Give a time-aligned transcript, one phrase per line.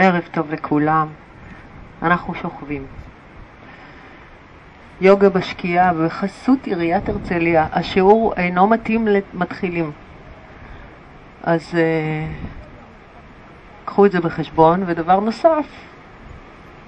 [0.00, 1.08] ערב טוב לכולם.
[2.02, 2.86] אנחנו שוכבים.
[5.00, 7.66] יוגה בשקיעה בחסות עיריית הרצליה.
[7.72, 9.92] השיעור אינו מתאים למתחילים.
[11.42, 11.76] אז uh,
[13.84, 14.82] קחו את זה בחשבון.
[14.86, 15.66] ודבר נוסף,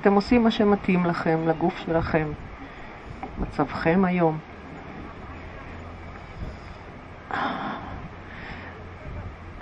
[0.00, 2.26] אתם עושים מה שמתאים לכם, לגוף שלכם,
[3.38, 4.38] מצבכם היום.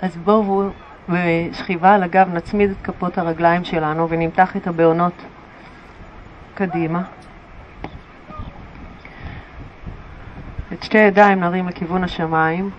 [0.01, 0.69] אז בואו
[1.09, 5.13] בשכיבה על הגב נצמיד את כפות הרגליים שלנו ונמתח את הבעונות
[6.55, 7.01] קדימה.
[10.73, 12.69] את שתי ידיים נרים לכיוון השמיים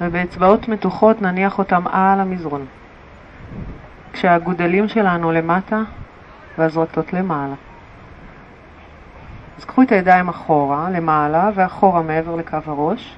[0.00, 2.66] ובאצבעות מתוחות נניח אותם על המזרון.
[4.12, 5.82] כשהגודלים שלנו למטה
[6.58, 7.54] והזרקות למעלה.
[9.58, 13.16] אז קחו את הידיים אחורה, למעלה ואחורה מעבר לקו הראש.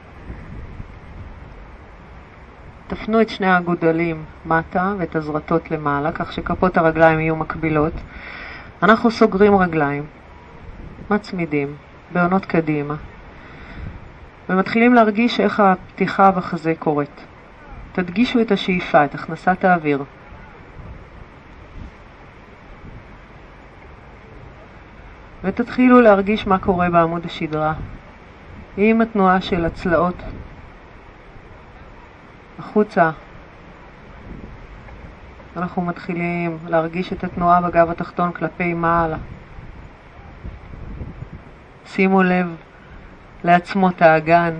[2.90, 7.92] תפנו את שני הגודלים מטה ואת הזרטות למעלה, כך שכפות הרגליים יהיו מקבילות.
[8.82, 10.06] אנחנו סוגרים רגליים,
[11.10, 11.74] מצמידים,
[12.12, 12.94] בעונות קדימה,
[14.48, 17.24] ומתחילים להרגיש איך הפתיחה בחזה קורית.
[17.92, 20.04] תדגישו את השאיפה, את הכנסת האוויר.
[25.44, 27.75] ותתחילו להרגיש מה קורה בעמוד השדרה
[28.77, 30.22] עם התנועה של הצלעות
[32.61, 33.11] החוצה.
[35.56, 39.16] אנחנו מתחילים להרגיש את התנועה בגב התחתון כלפי מעלה.
[41.86, 42.56] שימו לב
[43.44, 44.55] לעצמות האגן.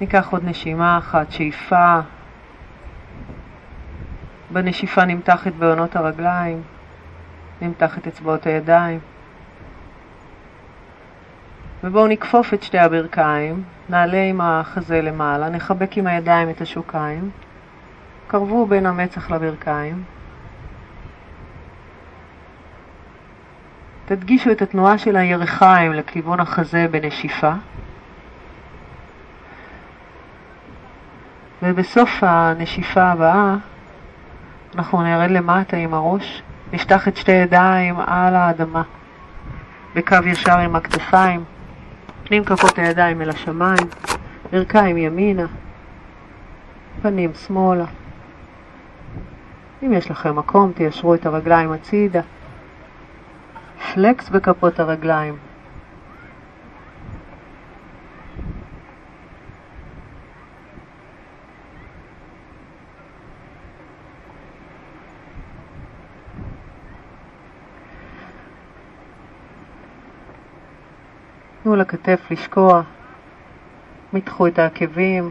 [0.00, 2.00] ניקח עוד נשימה אחת, שאיפה.
[4.50, 6.62] בנשיפה נמתח את בעונות הרגליים.
[7.62, 8.98] נמתח את אצבעות הידיים.
[11.84, 17.30] ובואו נכפוף את שתי הברכיים, נעלה עם החזה למעלה, נחבק עם הידיים את השוקיים,
[18.26, 20.04] קרבו בין המצח לברכיים.
[24.04, 27.52] תדגישו את התנועה של הירכיים לכיוון החזה בנשיפה.
[31.62, 33.56] ובסוף הנשיפה הבאה
[34.74, 38.82] אנחנו נרד למטה עם הראש נפתח את שתי ידיים על האדמה,
[39.94, 41.44] בקו ישר עם הכתפיים,
[42.24, 43.86] פנים כפות הידיים אל השמיים,
[44.52, 45.46] ברכיים ימינה,
[47.02, 47.84] פנים שמאלה.
[49.82, 52.20] אם יש לכם מקום, תיישרו את הרגליים הצידה.
[53.94, 55.36] פלקס בכפות הרגליים.
[71.62, 72.82] תנו לכתף לשקוע,
[74.12, 75.30] מתחו את העקבים,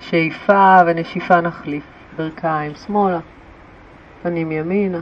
[0.00, 1.84] שאיפה ונשיפה נחליף,
[2.16, 3.20] ברכיים שמאלה,
[4.22, 5.00] פנים ימינה.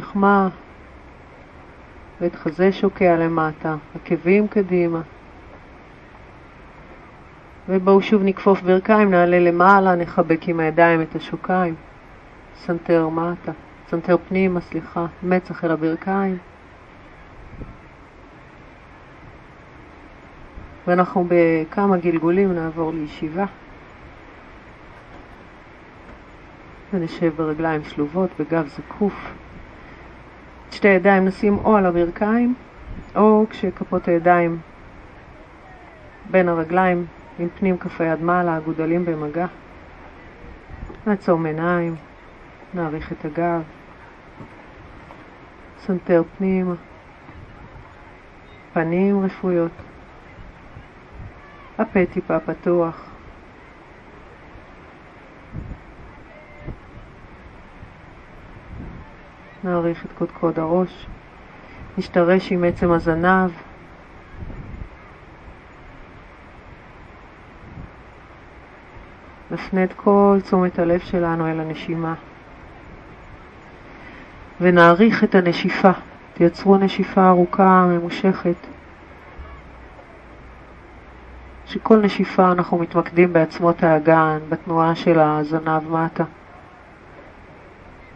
[0.00, 0.48] שכמה
[2.20, 5.00] ואת חזה שוקע למטה, עקבים קדימה.
[7.68, 11.74] ובואו שוב נכפוף ברכיים, נעלה למעלה, נחבק עם הידיים את השוקיים.
[12.56, 13.52] סנטר מטה,
[13.88, 16.38] סנטר פנימה, סליחה, מצח אל הברכיים.
[20.86, 23.44] ואנחנו בכמה גלגולים נעבור לישיבה.
[26.92, 29.32] ונשב ברגליים שלובות, בגב זקוף.
[30.70, 32.54] שתי ידיים נשים או על הברכיים,
[33.16, 34.58] או כשכפות הידיים
[36.30, 37.06] בין הרגליים
[37.38, 39.46] עם פנים כף היד מעלה, האגודלים במגע.
[41.06, 41.94] נעצום עיניים,
[42.74, 43.62] נאריך את הגב,
[45.78, 46.74] סנטר פנימה,
[48.72, 49.72] פנים רפויות,
[51.78, 53.09] הפה טיפה פתוח.
[59.64, 61.06] נעריך את קודקוד הראש,
[61.98, 63.50] נשתרש עם עצם הזנב,
[69.50, 72.14] נפנה את כל תשומת הלב שלנו אל הנשימה.
[74.60, 75.90] ונעריך את הנשיפה,
[76.34, 78.66] תייצרו נשיפה ארוכה, ממושכת
[81.66, 86.24] שכל נשיפה אנחנו מתמקדים בעצמות האגן, בתנועה של הזנב מטה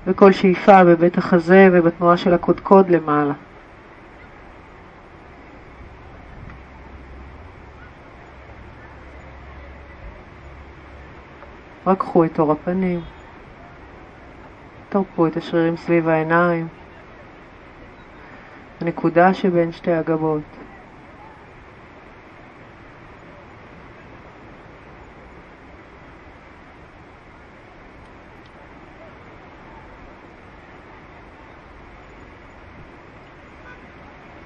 [0.06, 3.34] וכל שאיפה בבית החזה ובתנועה של הקודקוד למעלה.
[11.86, 13.00] רק קחו את אור הפנים,
[14.88, 16.68] תרפו את השרירים סביב העיניים,
[18.80, 20.63] הנקודה שבין שתי הגבות.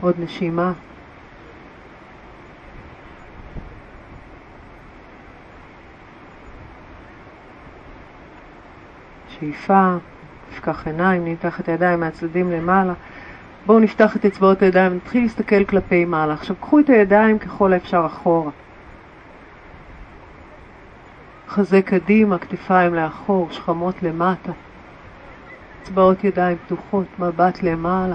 [0.08, 0.72] עוד נשימה.
[9.28, 9.96] שאיפה,
[10.52, 12.93] נפקח עיניים, נמתח את הידיים מהצדדים למעלה.
[13.66, 16.34] בואו נפתח את אצבעות הידיים ונתחיל להסתכל כלפי מעלה.
[16.34, 18.50] עכשיו קחו את הידיים ככל האפשר אחורה.
[21.49, 24.52] חזה קדימה, כתפיים לאחור, שכמות למטה.
[25.82, 28.14] אצבעות ידיים פתוחות, מבט למעלה.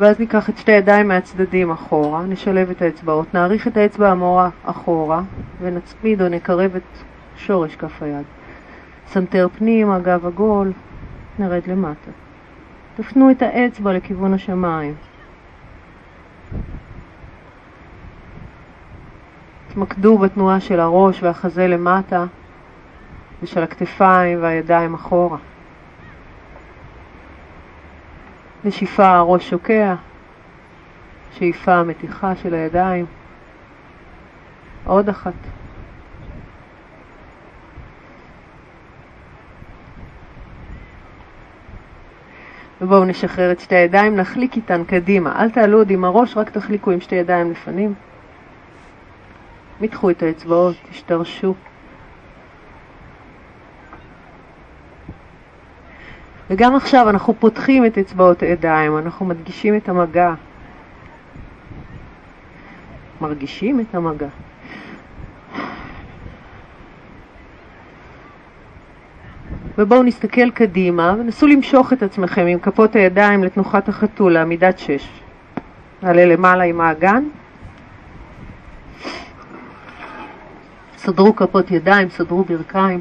[0.00, 5.22] ואז ניקח את שתי ידיים מהצדדים אחורה, נשלב את האצבעות, נאריך את האצבע המורה אחורה
[5.60, 6.82] ונצמיד או נקרב את
[7.36, 8.24] שורש כף היד.
[9.06, 10.72] סנטר פנימה, גב עגול,
[11.38, 12.10] נרד למטה.
[12.96, 14.94] תפנו את האצבע לכיוון השמיים.
[19.74, 22.24] תמקדו בתנועה של הראש והחזה למטה
[23.42, 25.38] ושל הכתפיים והידיים אחורה.
[28.64, 29.94] נשיפה הראש שוקע,
[31.32, 33.06] שאיפה מתיחה של הידיים.
[34.84, 35.32] עוד אחת.
[42.80, 45.42] ובואו נשחרר את שתי הידיים, נחליק איתן קדימה.
[45.42, 47.94] אל תעלו עוד עם הראש, רק תחליקו עם שתי ידיים לפנים.
[49.80, 51.54] מתחו את האצבעות, תשתרשו.
[56.50, 60.34] וגם עכשיו אנחנו פותחים את אצבעות הידיים, אנחנו מדגישים את המגע.
[63.20, 64.28] מרגישים את המגע.
[69.78, 75.08] ובואו נסתכל קדימה ונסו למשוך את עצמכם עם כפות הידיים לתנוחת החתול לעמידת שש.
[76.02, 77.24] נעלה למעלה עם האגן.
[80.96, 83.00] סדרו כפות ידיים, סדרו ברכיים.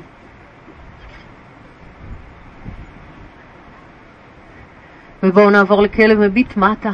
[5.24, 6.92] ובואו נעבור לכלב מביט מטה,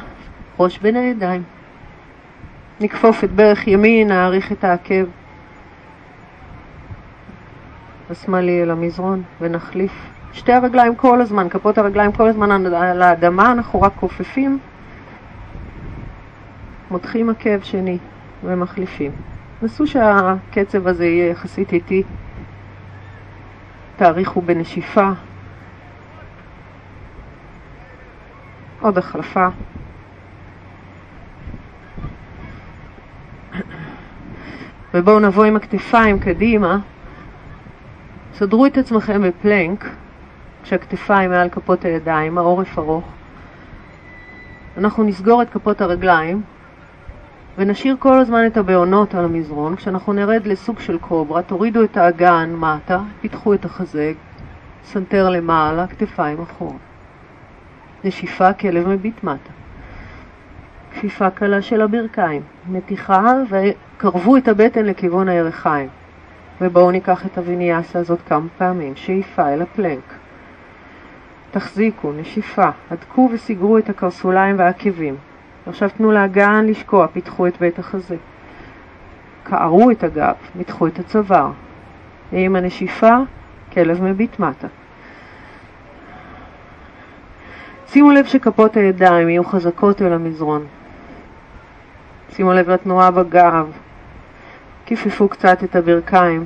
[0.59, 1.43] ראש בין הידיים.
[2.81, 5.05] נכפוף את ברך ימין, נעריך את העקב.
[8.09, 9.91] השמאלי אל המזרון ונחליף.
[10.33, 14.59] שתי הרגליים כל הזמן, כפות הרגליים כל הזמן על האדמה, אנחנו רק כופפים,
[16.91, 17.97] מותחים עקב שני
[18.43, 19.11] ומחליפים.
[19.61, 22.03] נסו שהקצב הזה יהיה יחסית איטי.
[23.97, 25.11] תאריכו בנשיפה.
[28.81, 29.47] עוד החלפה.
[34.93, 36.77] ובואו נבוא עם הכתפיים קדימה.
[38.33, 39.85] סדרו את עצמכם בפלנק,
[40.63, 43.03] כשהכתפיים מעל כפות הידיים, העורף ארוך.
[44.77, 46.41] אנחנו נסגור את כפות הרגליים
[47.57, 49.75] ונשאיר כל הזמן את הבהונות על המזרון.
[49.75, 54.13] כשאנחנו נרד לסוג של קוברה, תורידו את האגן מטה, פתחו את החזה,
[54.83, 56.84] סנטר למעלה, כתפיים אחורה.
[58.05, 59.51] נשיפה, כלב מביט מטה.
[60.91, 65.89] כפיפה קלה של הברכיים, מתיחה וקרבו את הבטן לכיוון הירכיים.
[66.61, 70.13] ובואו ניקח את הוויניאסה הזאת כמה פעמים, שאיפה אל הפלנק.
[71.51, 75.15] תחזיקו, נשיפה, הדקו וסיגרו את הקרסוליים והעקבים.
[75.67, 78.15] עכשיו תנו לאגן לשקוע, פיתחו את בית החזה.
[79.43, 81.51] קערו את הגב, מתחו את הצוואר.
[82.31, 83.15] ועם הנשיפה,
[83.73, 84.67] כלב מביט מטה.
[87.95, 90.65] שימו לב שכפות הידיים יהיו חזקות אל המזרון.
[92.29, 93.71] שימו לב לתנועה בגב,
[94.85, 96.45] כיפפו קצת את הברכיים.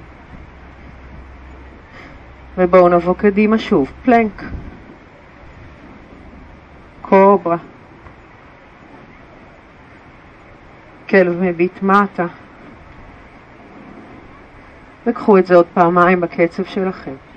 [2.58, 4.44] ובואו נבוא קדימה שוב, פלנק.
[7.02, 7.58] קוברה.
[11.10, 12.26] כלב מביט מטה.
[15.08, 17.29] וקחו את זה עוד פעמיים בקצב שלכם.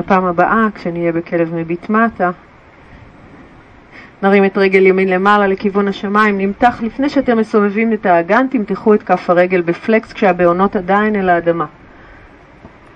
[0.00, 2.30] לפעם הבאה, כשנהיה בכלב מביט מטה,
[4.22, 9.02] נרים את רגל ימין למעלה לכיוון השמיים, נמתח לפני שאתם מסובבים את האגן, תמתחו את
[9.02, 11.66] כף הרגל בפלקס כשהבעונות עדיין אל האדמה.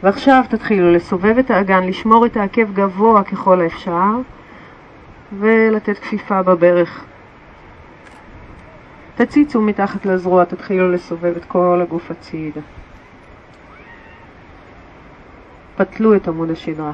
[0.03, 4.15] ועכשיו תתחילו לסובב את האגן, לשמור את העקב גבוה ככל האפשר,
[5.39, 7.05] ולתת כפיפה בברך.
[9.15, 12.61] תציצו מתחת לזרוע, תתחילו לסובב את כל הגוף הצידה.
[15.77, 16.93] פתלו את עמוד השדרה.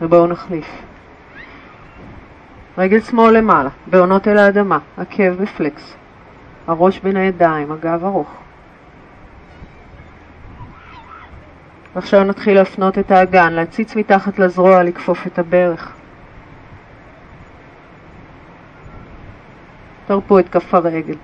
[0.00, 0.66] ובואו נחליף.
[2.78, 5.96] רגל שמאל למעלה, בעונות אל האדמה, עקב בפלקס,
[6.66, 8.34] הראש בין הידיים, הגב ארוך.
[11.94, 15.92] ועכשיו נתחיל להפנות את האגן, להציץ מתחת לזרוע, לכפוף את הברך.
[20.06, 21.14] תרפו את כף הרגל.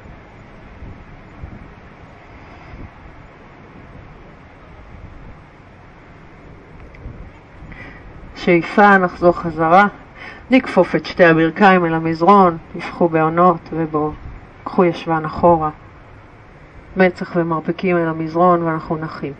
[8.44, 9.86] שאיפה, נחזור חזרה,
[10.50, 14.12] נכפוף את שתי הברכיים אל המזרון, תפחו בעונות ובואו,
[14.64, 15.70] קחו ישבן אחורה,
[16.96, 19.32] מצח ומרפקים אל המזרון ואנחנו נחים.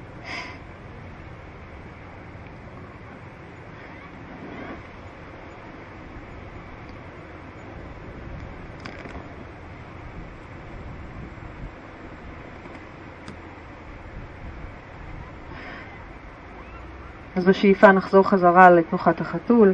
[17.45, 19.73] אז בשאיפה נחזור חזרה לתנוחת החתול.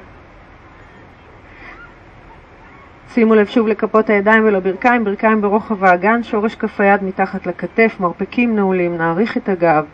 [3.09, 8.57] שימו לב שוב לכפות הידיים ולברכיים, ברכיים ברוחב האגן, שורש כף היד מתחת לכתף, מרפקים
[8.57, 9.85] נעולים, נעריך את הגב.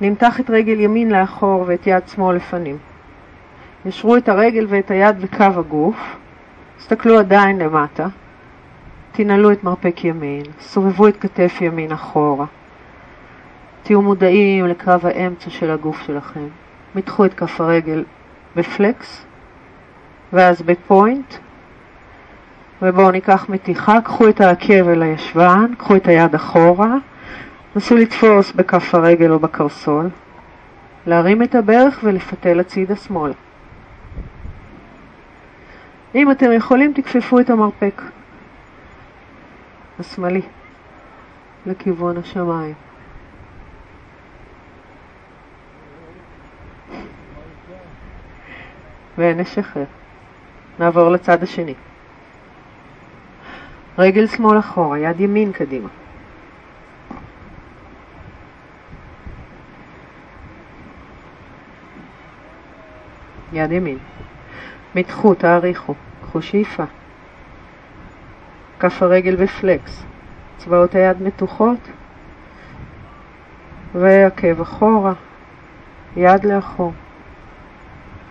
[0.00, 2.78] נמתח את רגל ימין לאחור ואת יד שמאל לפנים.
[3.86, 6.16] ישרו את הרגל ואת היד בקו הגוף,
[6.78, 8.06] הסתכלו עדיין למטה,
[9.12, 12.46] תנעלו את מרפק ימין, סובבו את כתף ימין אחורה.
[13.82, 16.48] תהיו מודעים לקרב האמצע של הגוף שלכם.
[16.94, 18.04] מתחו את כף הרגל
[18.56, 19.24] בפלקס,
[20.32, 21.34] ואז בפוינט,
[22.82, 26.94] ובואו ניקח מתיחה, קחו את העקב אל הישבן, קחו את היד אחורה,
[27.76, 30.08] נסו לתפוס בכף הרגל או בקרסול,
[31.06, 33.34] להרים את הברך ולפתל הצידה שמאלה.
[36.14, 38.02] אם אתם יכולים, תכפפו את המרפק
[40.00, 40.42] השמאלי
[41.66, 42.89] לכיוון השמיים.
[49.18, 49.84] ונשחרר.
[50.78, 51.74] נעבור לצד השני.
[53.98, 55.88] רגל שמאל אחורה, יד ימין קדימה.
[63.52, 63.98] יד ימין.
[64.94, 66.84] מתחו, תאריכו, קחו שאיפה.
[68.78, 70.04] כף הרגל בפלקס.
[70.56, 71.78] צבאות היד מתוחות.
[73.94, 75.12] ועקב אחורה,
[76.16, 76.92] יד לאחור.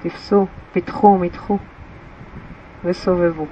[0.03, 1.57] תפסו, פיתחו, מתחו
[2.83, 3.45] וסובבו.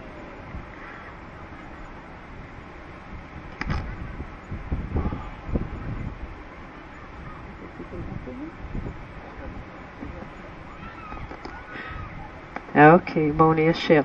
[12.75, 14.01] אוקיי, בואו ניישר.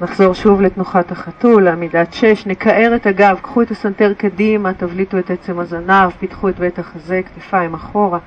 [0.00, 5.30] נחזור שוב לתנוחת החתול, לעמידת שש, נקער את הגב, קחו את הסנטר קדימה, תבליטו את
[5.30, 8.18] עצם הזנב, פיתחו את בית החזה, כתפיים אחורה,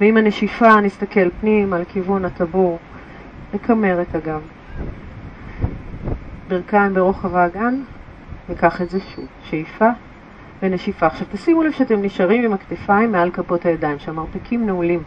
[0.00, 2.78] ועם הנשיפה נסתכל פנימה לכיוון הטבור,
[3.54, 4.40] נקמר את הגב.
[6.48, 7.80] ברכיים ברוחב האגן,
[8.48, 9.88] ניקח את זה שוב, שאיפה
[10.62, 11.06] ונשיפה.
[11.06, 15.02] עכשיו תשימו לב שאתם נשארים עם הכתפיים מעל כפות הידיים, שהמרפקים נעולים,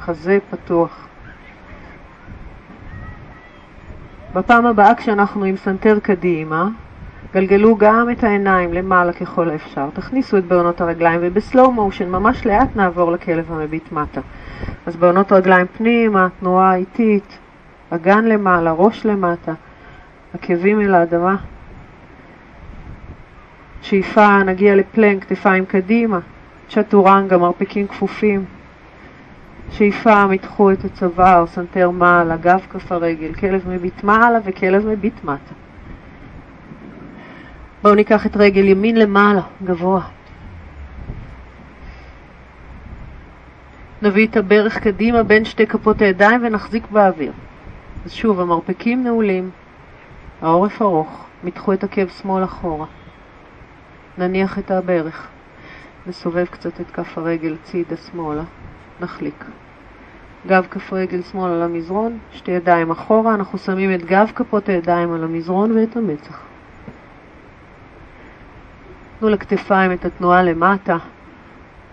[0.00, 1.09] חזה פתוח.
[4.34, 6.68] בפעם הבאה כשאנחנו עם סנטר קדימה,
[7.34, 12.46] גלגלו גם את העיניים למעלה ככל האפשר, תכניסו את בהונות הרגליים וב slow motion ממש
[12.46, 14.20] לאט נעבור לכלב המביט מטה.
[14.86, 17.38] אז בהונות רגליים פנימה, תנועה איטית,
[17.90, 19.52] אגן למעלה, ראש למטה,
[20.34, 21.36] עקבים אל האדמה.
[23.82, 26.18] שאיפה, נגיע לפלנק, כתפיים קדימה,
[26.68, 28.44] צ'טורנגה, מרפקים כפופים.
[29.70, 35.54] שאיפה, מתחו את הצוואר, סנטר מעלה, גב כף הרגל, כלב מביט מעלה וכלב מביט מטה.
[37.82, 40.00] בואו ניקח את רגל ימין למעלה, גבוה.
[44.02, 47.32] נביא את הברך קדימה בין שתי כפות הידיים ונחזיק באוויר.
[48.04, 49.50] אז שוב, המרפקים נעולים,
[50.42, 52.86] העורף ארוך, מתחו את עקב שמאל אחורה.
[54.18, 55.28] נניח את הברך,
[56.06, 58.42] נסובב קצת את כף הרגל צידה שמאלה.
[59.00, 59.44] נחליק.
[60.46, 65.12] גב כף רגל שמאל על המזרון, שתי ידיים אחורה, אנחנו שמים את גב כפות הידיים
[65.12, 66.40] על המזרון ואת המצח.
[69.18, 70.96] תנו לכתפיים את התנועה למטה,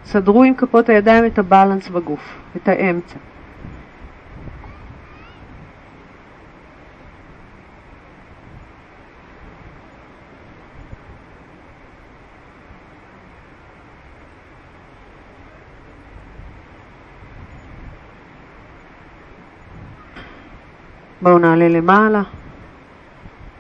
[0.04, 3.18] סדרו עם כפות הידיים את הבלנס בגוף, את האמצע.
[21.28, 22.22] בואו נעלה למעלה,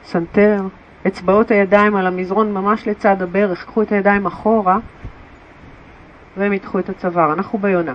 [0.03, 0.61] סנטר,
[1.07, 4.77] אצבעות הידיים על המזרון ממש לצד הברך, קחו את הידיים אחורה
[6.37, 7.93] מתחו את הצוואר, אנחנו ביונה.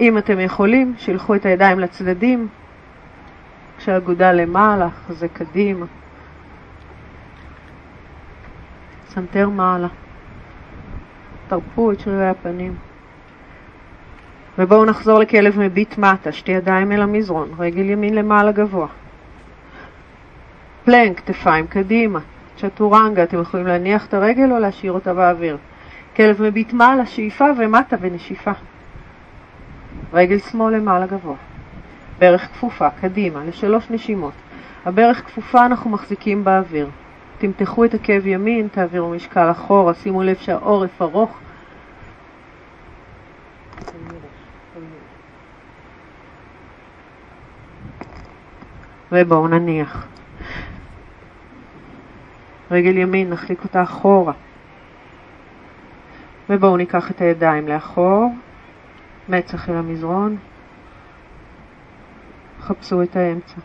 [0.00, 2.48] אם אתם יכולים, שילחו את הידיים לצדדים,
[3.78, 5.86] כשהאגודה למעלה, חזה קדימה.
[9.08, 9.88] סנטר מעלה.
[11.48, 12.74] תרפו את שרירי הפנים.
[14.58, 18.86] ובואו נחזור לכלב מביט מטה, שתי ידיים אל המזרון, רגל ימין למעלה גבוה.
[20.84, 22.20] פלנק, כתפיים קדימה.
[22.56, 25.56] צ'טורנגה, אתם יכולים להניח את הרגל או להשאיר אותה באוויר.
[26.16, 28.52] כלב מביט מעלה, שאיפה ומטה ונשיפה.
[30.12, 31.36] רגל שמאל למעלה גבוה.
[32.18, 34.32] ברך כפופה, קדימה, לשלוש נשימות.
[34.84, 36.88] הברך כפופה אנחנו מחזיקים באוויר.
[37.38, 41.38] תמתחו את עקב ימין, תעבירו משקל אחורה, שימו לב שהעורף ארוך.
[49.14, 50.06] ובואו נניח.
[52.70, 54.32] רגל ימין, נחליק אותה אחורה.
[56.50, 58.34] ובואו ניקח את הידיים לאחור,
[59.28, 60.36] מצח אל המזרון,
[62.60, 63.60] חפשו את האמצע.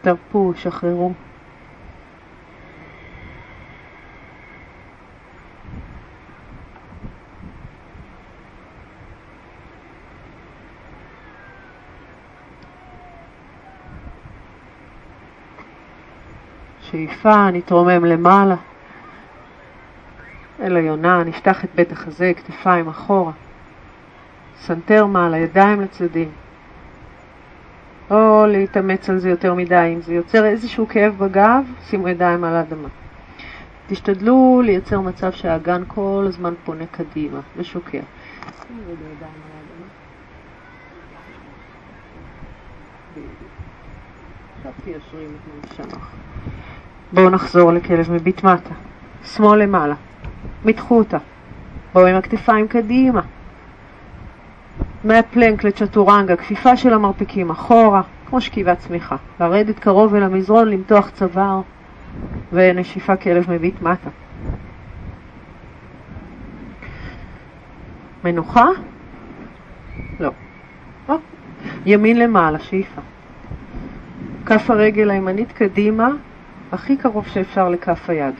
[0.00, 1.12] תרפו, שחררו.
[16.96, 18.54] שאיפה, נתרומם למעלה,
[20.60, 23.32] אל היונה, נפתח את בית החזה, כתפיים אחורה,
[24.60, 26.28] סנטר מעלה, ידיים לצדדים.
[28.10, 32.54] לא להתאמץ על זה יותר מדי, אם זה יוצר איזשהו כאב בגב, שימו ידיים על
[32.54, 32.88] האדמה.
[33.88, 38.00] תשתדלו לייצר מצב שהאגן כל הזמן פונה קדימה ושוקע.
[47.12, 48.74] בואו נחזור לכלב מביט מטה,
[49.24, 49.94] שמאל למעלה,
[50.64, 51.18] מתחו אותה,
[51.94, 53.20] בואו עם הכתפיים קדימה,
[55.04, 61.60] מהפלנק לצ'טורנגה, כפיפה של המרפקים אחורה, כמו שכיבת צמיחה, לרדת קרוב אל המזרון, למתוח צוואר
[62.52, 64.10] ונשיפה כלב מביט מטה.
[68.24, 68.66] מנוחה?
[70.20, 70.30] לא.
[71.08, 71.14] או.
[71.86, 73.00] ימין למעלה, שאיפה.
[74.46, 76.08] כף הרגל הימנית קדימה,
[76.72, 78.34] הכי קרוב שאפשר לכף היד.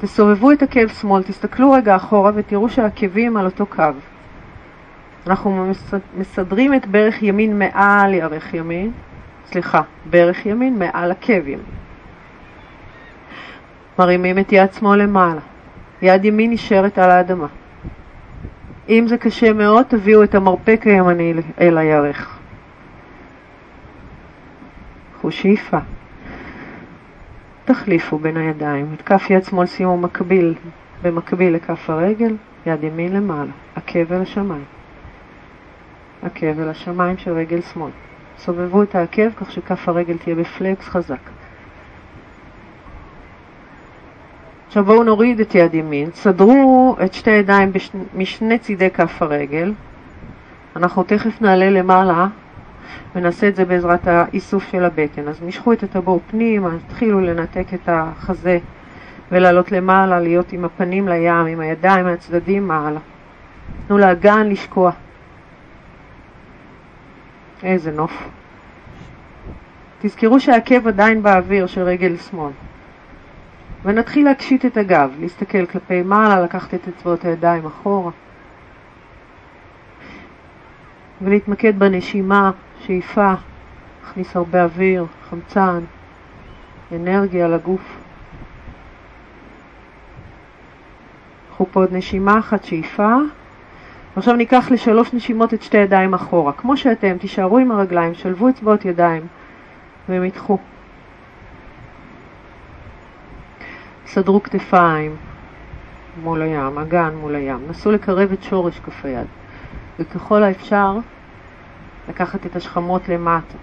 [0.00, 3.82] תסובבו את עקב שמאל, תסתכלו רגע אחורה ותראו שהעקבים על אותו קו.
[5.26, 5.72] אנחנו
[6.16, 8.90] מסדרים את ברך ימין מעל ירך ימין,
[9.46, 11.64] סליחה, ברך ימין מעל עקב ימין.
[13.98, 15.40] מרימים את יד שמאל למעלה,
[16.02, 17.46] יד ימין נשארת על האדמה.
[18.88, 22.38] אם זה קשה מאוד, תביאו את המרפק הימני אל הירך.
[25.14, 25.78] קחו שאיפה.
[27.70, 28.94] תחליפו בין הידיים.
[28.94, 30.54] את כף יד שמאל שימו מקביל,
[31.02, 34.64] במקביל לכף הרגל, יד ימין למעלה, עקב אל השמיים.
[36.22, 37.90] עקב אל השמיים של רגל שמאל.
[38.38, 41.30] סובבו את העקב כך שכף הרגל תהיה בפלקס חזק.
[44.66, 47.90] עכשיו בואו נוריד את יד ימין, סדרו את שתי הידיים בש...
[48.14, 49.72] משני צידי כף הרגל.
[50.76, 52.26] אנחנו תכף נעלה למעלה
[53.14, 55.28] ונעשה את זה בעזרת האיסוף של הבטן.
[55.28, 58.58] אז משכו את הטבור פנימה, תתחילו לנתק את החזה
[59.32, 63.00] ולעלות למעלה, להיות עם הפנים לים, עם הידיים מהצדדים מעלה.
[63.86, 64.90] תנו לאגן לשקוע.
[67.62, 68.28] איזה נוף.
[70.02, 72.52] תזכרו שהעקב עדיין באוויר של רגל שמאל.
[73.84, 78.10] ונתחיל להקשיט את הגב, להסתכל כלפי מעלה, לקחת את אצבעות הידיים אחורה.
[81.22, 82.50] ולהתמקד בנשימה,
[82.90, 83.32] שאיפה,
[84.02, 85.80] להכניס הרבה אוויר, חמצן,
[86.92, 87.98] אנרגיה לגוף.
[91.50, 93.16] קחו פה עוד נשימה אחת, שאיפה.
[94.16, 96.52] ועכשיו ניקח לשלוש נשימות את שתי ידיים אחורה.
[96.52, 99.26] כמו שאתם, תישארו עם הרגליים, שלבו אצבעות ידיים
[100.08, 100.58] והם ידחו.
[104.06, 105.16] סדרו כתפיים
[106.22, 107.60] מול הים, אגן מול הים.
[107.68, 109.26] נסו לקרב את שורש כף היד.
[109.98, 110.98] וככל האפשר,
[112.10, 113.56] לקחת את השכמות למטה.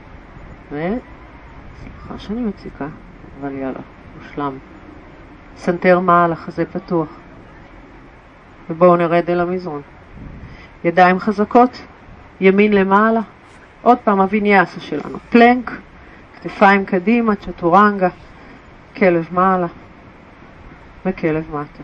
[0.72, 0.88] ו...
[1.82, 2.88] סליחה שאני מציקה,
[3.42, 3.80] אבל יאללה,
[4.18, 4.58] מושלם.
[5.58, 7.08] סנטר מעלה, חזה פתוח.
[8.70, 9.82] ובואו נרד אל המזרון.
[10.84, 11.82] ידיים חזקות,
[12.42, 13.20] ימין למעלה.
[13.82, 15.18] עוד פעם הוויניאסה שלנו.
[15.30, 15.72] פלנק,
[16.36, 18.10] כתפיים קדימה, צ'טורנגה,
[18.96, 19.68] כלב מעלה
[21.06, 21.84] וכלב מטה.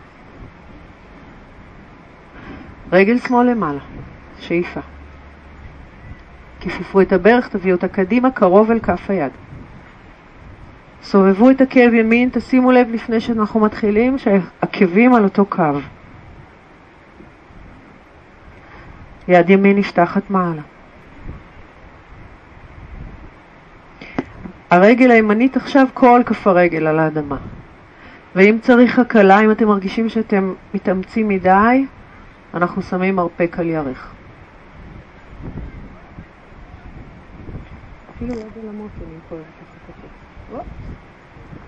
[2.92, 3.80] רגל שמאל למעלה,
[4.40, 4.80] שאיפה.
[6.64, 9.32] כיפפו את הברך, תביאו אותה קדימה, קרוב אל כף היד.
[11.02, 15.62] סובבו את עקב ימין, תשימו לב לפני שאנחנו מתחילים שהעקבים על אותו קו.
[19.28, 20.62] יד ימין נפתחת מעלה.
[24.70, 27.36] הרגל הימנית עכשיו כל כף הרגל על האדמה.
[28.34, 31.86] ואם צריך הקלה, אם אתם מרגישים שאתם מתאמצים מדי,
[32.54, 34.13] אנחנו שמים מרפק על ירך.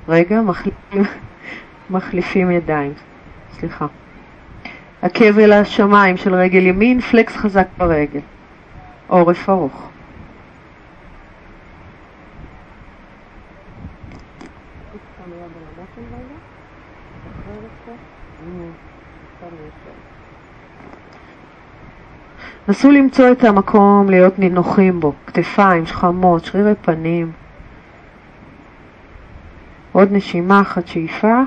[0.08, 1.02] רגע, מחליפים,
[1.90, 2.92] מחליפים ידיים,
[3.52, 3.86] סליחה.
[5.02, 8.20] עקב אל השמיים של רגל ימין, פלקס חזק ברגל,
[9.08, 9.95] עורף ארוך.
[22.68, 27.32] נסו למצוא את המקום להיות נינוחים בו, כתפיים, שכמות, שרירי פנים.
[29.92, 31.40] עוד נשימה אחת שאיפה,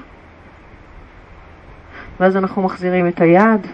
[2.19, 3.67] ואז אנחנו מחזירים את היד,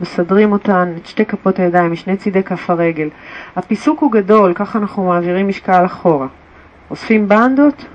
[0.00, 3.08] מסדרים אותן, את שתי כפות הידיים משני צידי כף הרגל.
[3.56, 6.26] הפיסוק הוא גדול, ככה אנחנו מעבירים משקל אחורה.
[6.90, 7.86] אוספים בנדות,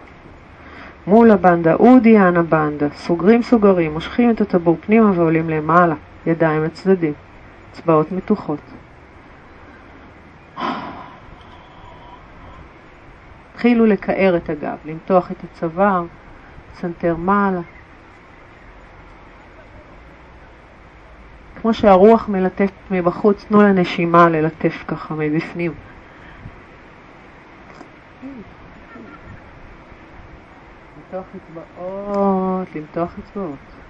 [1.08, 5.96] מול הבנדה, אודיאן הבנדה, סוגרים סוגרים, מושכים את הטבור פנימה ועולים למעלה,
[6.26, 7.14] ידיים לצדדים.
[7.72, 8.60] אצבעות מתוחות.
[13.52, 16.04] התחילו לקער את הגב, למתוח את הצוואר,
[16.76, 17.62] סנטר מעלה.
[21.62, 25.74] כמו שהרוח מלטפת מבחוץ, תנו לנשימה ללטף ככה מבפנים.
[30.98, 33.81] למתוח אצבעות, למתוח אצבעות.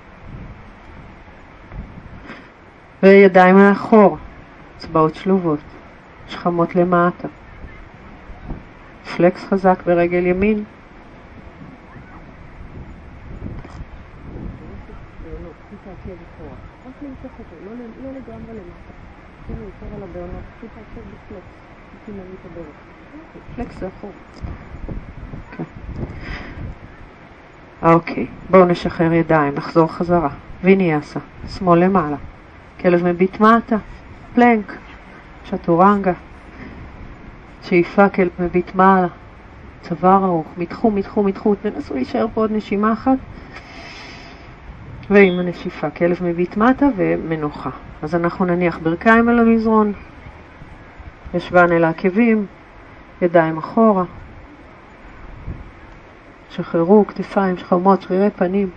[3.04, 4.18] וידיים מאחור,
[4.78, 5.60] אצבעות שלובות,
[6.28, 7.28] שכמות למטה.
[9.16, 10.64] פלקס חזק ברגל ימין.
[27.84, 30.30] אוקיי, בואו נשחרר ידיים, נחזור חזרה.
[30.64, 32.18] ויניאסה, שמאל למעלה.
[32.82, 33.78] כלב מביט מטה,
[34.36, 34.78] פלנק,
[35.46, 36.14] שטורנגה,
[37.64, 39.08] שאיפה כלב מביט מעלה,
[39.82, 43.18] צוואר ארוך, מתחו, מתחו, מתחו, תנסו להישאר פה עוד נשימה אחת.
[45.10, 47.70] ועם הנשיפה, כלב מביט מטה ומנוחה.
[48.02, 49.94] אז אנחנו נניח ברכיים על המזרון,
[51.34, 52.46] ישבן אל העקבים,
[53.22, 54.04] ידיים אחורה,
[56.50, 58.70] שחררו, כתפיים, שכמות, שרירי פנים.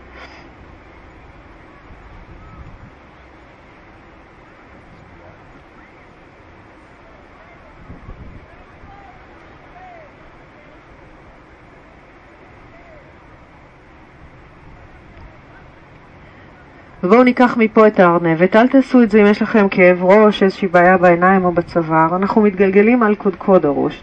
[17.05, 20.69] ובואו ניקח מפה את הארנבת, אל תעשו את זה אם יש לכם כאב ראש, איזושהי
[20.69, 24.03] בעיה בעיניים או בצוואר, אנחנו מתגלגלים על קודקוד הראש,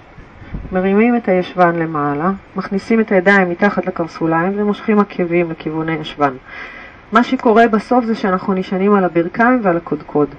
[0.72, 6.34] מרימים את הישבן למעלה, מכניסים את הידיים מתחת לקרסוליים ומושכים עקבים לכיוון הישבן.
[7.12, 10.30] מה שקורה בסוף זה שאנחנו נשענים על הברכיים ועל הקודקוד.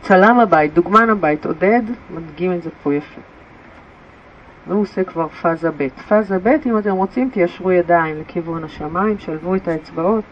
[0.00, 3.20] צלם הבית, דוגמן הבית, עודד, מדגים את זה פה יפה.
[4.68, 5.88] והוא עושה כבר פאזה ב'.
[6.08, 10.24] פאזה ב', אם אתם רוצים, תיישרו ידיים לכיוון השמיים, שלבו את האצבעות.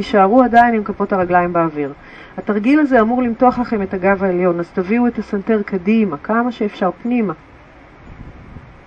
[0.00, 1.92] תישארו עדיין עם כפות הרגליים באוויר.
[2.38, 6.90] התרגיל הזה אמור למתוח לכם את הגב העליון, אז תביאו את הסנטר קדימה, כמה שאפשר,
[7.02, 7.32] פנימה.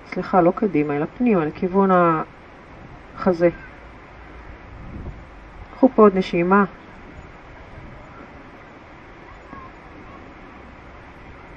[0.08, 1.90] סליחה, לא קדימה, אלא פנימה, לכיוון
[3.16, 3.50] החזה.
[5.76, 6.66] קחו פה עוד נשימה.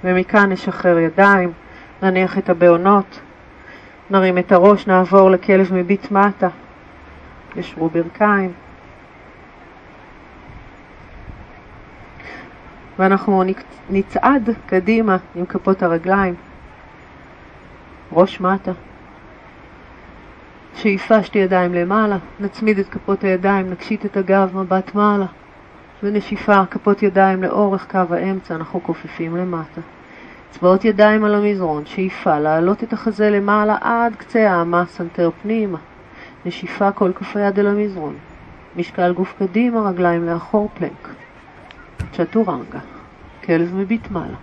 [0.04, 1.52] ומכאן נשחרר ידיים,
[2.02, 3.20] נניח את הבעונות,
[4.10, 6.48] נרים את הראש, נעבור לכלב מביט מטה,
[7.56, 8.65] ישרו ברכיים.
[12.98, 13.44] ואנחנו
[13.90, 16.34] נצעד קדימה עם כפות הרגליים,
[18.12, 18.72] ראש מטה.
[20.74, 25.26] שאיפה שתי ידיים למעלה, נצמיד את כפות הידיים, נקשית את הגב, מבט מעלה.
[26.02, 29.80] ונשיפה, כפות ידיים לאורך קו האמצע, אנחנו כופפים למטה.
[30.50, 35.78] אצבעות ידיים על המזרון, שאיפה, להעלות את החזה למעלה עד קצה האמה, סנטר פנימה.
[36.46, 38.14] נשיפה, כל כף היד אל המזרון.
[38.76, 41.25] משקל גוף קדימה, רגליים לאחור, פלנק.
[42.12, 42.80] צ'טורנגה.
[43.44, 44.38] כלב מביט מעלה.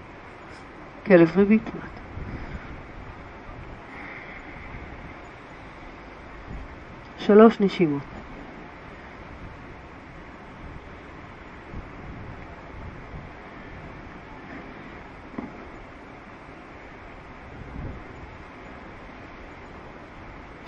[1.06, 2.02] כלב מביט מטה.
[7.18, 8.04] שלוש נשימות.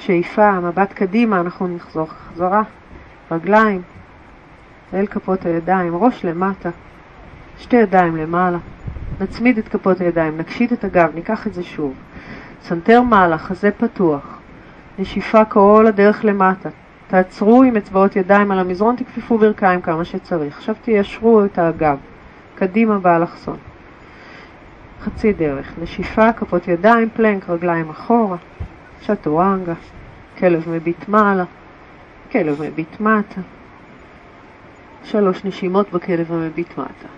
[0.05, 2.63] שאיפה, מבט קדימה, אנחנו נחזור חזרה,
[3.31, 3.81] רגליים,
[4.95, 6.69] אל כפות הידיים, ראש למטה,
[7.57, 8.57] שתי ידיים למעלה.
[9.21, 11.93] נצמיד את כפות הידיים, נקשית את הגב, ניקח את זה שוב.
[12.61, 14.39] סנטר מעלה, חזה פתוח.
[14.99, 16.69] נשיפה כל הדרך למטה.
[17.07, 20.57] תעצרו עם אצבעות ידיים על המזרון, תכפפו ברכיים כמה שצריך.
[20.57, 21.97] עכשיו תיישרו את הגב.
[22.55, 23.57] קדימה באלכסון.
[25.01, 25.73] חצי דרך.
[25.81, 28.37] נשיפה, כפות ידיים, פלנק, רגליים אחורה.
[29.01, 29.73] צ'טורנגה.
[30.37, 31.43] כלב מביט מעלה.
[32.31, 33.41] כלב מביט מטה.
[35.05, 37.09] שלוש נשימות בכלב המביט מטה.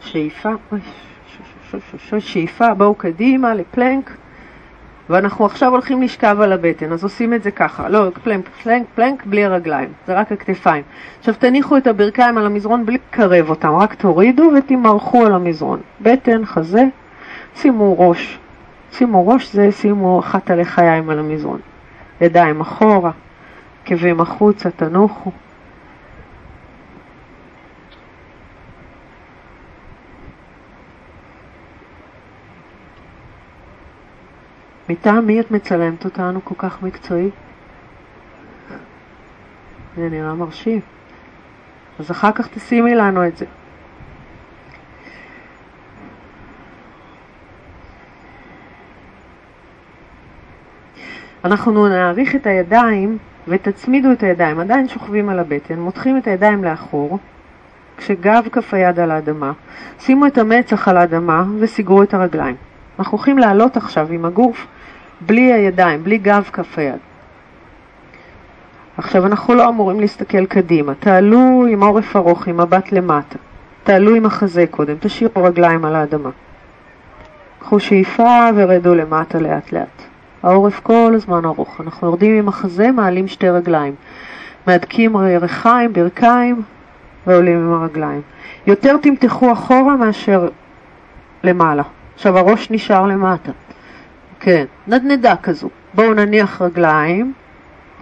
[0.00, 0.48] שאיפה,
[2.18, 4.17] שאיפה, בואו קדימה לפלנק,
[5.10, 9.26] ואנחנו עכשיו הולכים לשכב על הבטן, אז עושים את זה ככה, לא, פלנק, פלנק, פלנק
[9.26, 10.82] בלי הרגליים, זה רק הכתפיים.
[11.18, 15.80] עכשיו תניחו את הברכיים על המזרון בלי לקרב אותם, רק תורידו ותמרחו על המזרון.
[16.00, 16.84] בטן, חזה,
[17.54, 18.38] שימו ראש,
[18.92, 21.60] שימו ראש זה, שימו אחת על לחיים על המזרון.
[22.20, 23.10] ידיים אחורה,
[23.84, 25.30] עקבים החוצה, תנוחו.
[34.88, 37.30] מטעם מי את מצלמת אותנו כל כך מקצועי?
[39.96, 40.80] זה נראה מרשים.
[41.98, 43.46] אז אחר כך תשימי לנו את זה.
[51.44, 57.18] אנחנו נעריך את הידיים ותצמידו את הידיים, עדיין שוכבים על הבטן, מותחים את הידיים לאחור,
[57.96, 59.52] כשגב כף היד על האדמה,
[59.98, 62.56] שימו את המצח על האדמה וסיגרו את הרגליים.
[62.98, 64.66] אנחנו הולכים לעלות עכשיו עם הגוף
[65.20, 66.98] בלי הידיים, בלי גב כף היד.
[68.96, 73.38] עכשיו אנחנו לא אמורים להסתכל קדימה, תעלו עם עורף ארוך, עם מבט למטה,
[73.84, 76.30] תעלו עם החזה קודם, תשאירו רגליים על האדמה.
[77.58, 80.02] קחו שאיפה ורדו למטה לאט לאט.
[80.42, 83.94] העורף כל הזמן ארוך, אנחנו יורדים עם החזה, מעלים שתי רגליים.
[84.66, 86.62] מהדקים ירכיים, ברכיים
[87.26, 88.20] ועולים עם הרגליים.
[88.66, 90.48] יותר תמתחו אחורה מאשר
[91.44, 91.82] למעלה.
[92.14, 93.52] עכשיו הראש נשאר למטה.
[94.40, 95.68] כן, נדנדה כזו.
[95.94, 97.32] בואו נניח רגליים,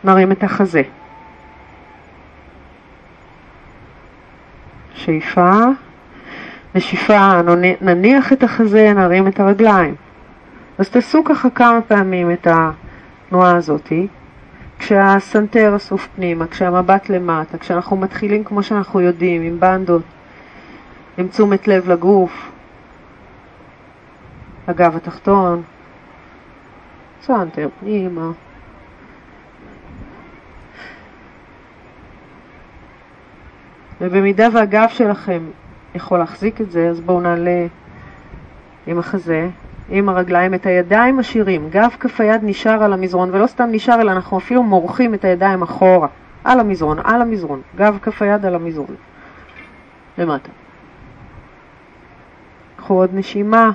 [0.04, 0.82] נרים את החזה.
[4.94, 5.60] שאיפה,
[6.74, 7.30] נשיפה,
[7.80, 9.94] נניח את החזה, נרים את הרגליים.
[10.78, 14.06] אז תעשו ככה כמה פעמים את התנועה הזאתי,
[14.78, 20.02] כשהסנטר אסוף פנימה, כשהמבט למטה, כשאנחנו מתחילים כמו שאנחנו יודעים, עם בנדהות,
[21.18, 22.50] עם תשומת לב לגוף,
[24.66, 25.62] הגב התחתון,
[27.22, 28.30] סנטר פנימה.
[34.00, 35.42] ובמידה והגב שלכם
[35.94, 37.66] יכול להחזיק את זה, אז בואו נעלה
[38.86, 39.48] עם החזה,
[39.88, 41.68] עם הרגליים, את הידיים משאירים.
[41.70, 45.62] גב כף היד נשאר על המזרון, ולא סתם נשאר, אלא אנחנו אפילו מורחים את הידיים
[45.62, 46.08] אחורה,
[46.44, 47.62] על המזרון, על המזרון.
[47.76, 48.94] גב כף היד על המזרון.
[50.18, 50.50] למטה.
[52.76, 53.70] קחו עוד נשימה.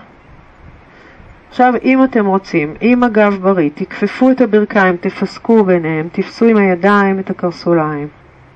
[1.51, 7.19] עכשיו, אם אתם רוצים, עם הגב בריא, תכפפו את הברכיים, תפסקו ביניהם, תפסו עם הידיים
[7.19, 8.07] את הקרסוליים.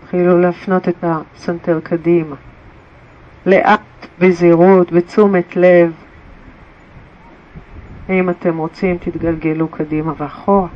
[0.01, 2.35] תתחילו להפנות את הסנטר קדימה.
[3.45, 3.79] לאט,
[4.19, 5.93] בזהירות, בתשומת לב.
[8.09, 10.67] אם אתם רוצים, תתגלגלו קדימה ואחורה.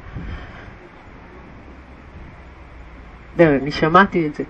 [3.38, 4.44] דרך, אני שמעתי את זה.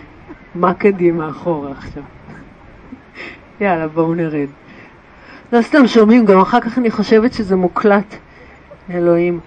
[0.54, 2.02] מה קדימה אחורה עכשיו?
[3.60, 4.48] יאללה, בואו נרד.
[5.52, 8.14] לא סתם שומעים, גם אחר כך אני חושבת שזה מוקלט.
[8.90, 9.40] אלוהים,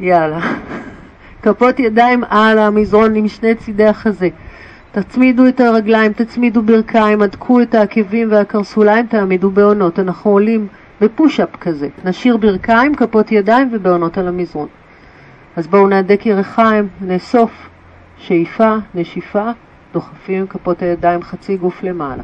[0.00, 0.40] יאללה.
[1.42, 4.28] כפות ידיים על המזרון עם שני צידי החזה.
[4.92, 9.98] תצמידו את הרגליים, תצמידו ברכיים, הדקו את העקבים והקרסוליים, תעמידו בעונות.
[9.98, 10.66] אנחנו עולים
[11.00, 11.88] בפוש-אפ כזה.
[12.04, 14.68] נשאיר ברכיים, כפות ידיים ובעונות על המזרון.
[15.56, 17.68] אז בואו נהדק ירחיים, נאסוף,
[18.16, 19.50] שאיפה, נשיפה,
[19.98, 22.22] דוחפים כפות הידיים חצי גוף למעלה.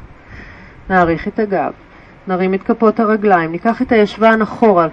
[0.90, 1.72] נעריך את הגב,
[2.26, 4.88] נרים את כפות הרגליים, ניקח את הישבן אחורה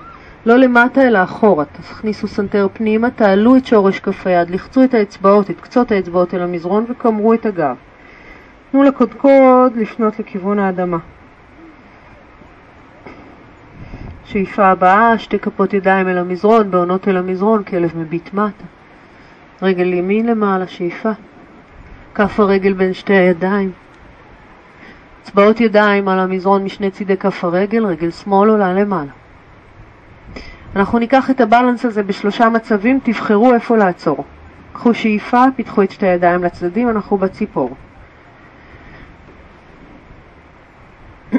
[0.46, 5.50] לא למטה אלא אחורה, תכניסו סנטר פנימה, תעלו את שורש כף היד, לחצו את האצבעות,
[5.50, 7.76] את קצות האצבעות אל המזרון וקמרו את הגב.
[8.72, 10.98] תנו לקודקוד לפנות לכיוון האדמה.
[14.26, 18.66] שאיפה הבאה, שתי כפות ידיים אל המזרון, בהונות אל המזרון, כלב מביט מטה.
[19.62, 21.12] רגל ימין למעלה, שאיפה.
[22.16, 23.72] כף הרגל בין שתי הידיים.
[25.24, 29.12] אצבעות ידיים על המזרון משני צידי כף הרגל, רגל שמאל עולה למעלה.
[30.76, 34.24] אנחנו ניקח את הבלנס הזה בשלושה מצבים, תבחרו איפה לעצור.
[34.74, 37.76] קחו שאיפה, פיתחו את שתי הידיים לצדדים, אנחנו בציפור.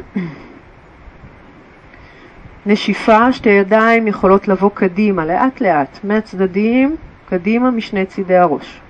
[2.67, 6.97] נשיפה, שתי ידיים יכולות לבוא קדימה, לאט לאט, מהצדדים,
[7.29, 8.81] קדימה משני צידי הראש.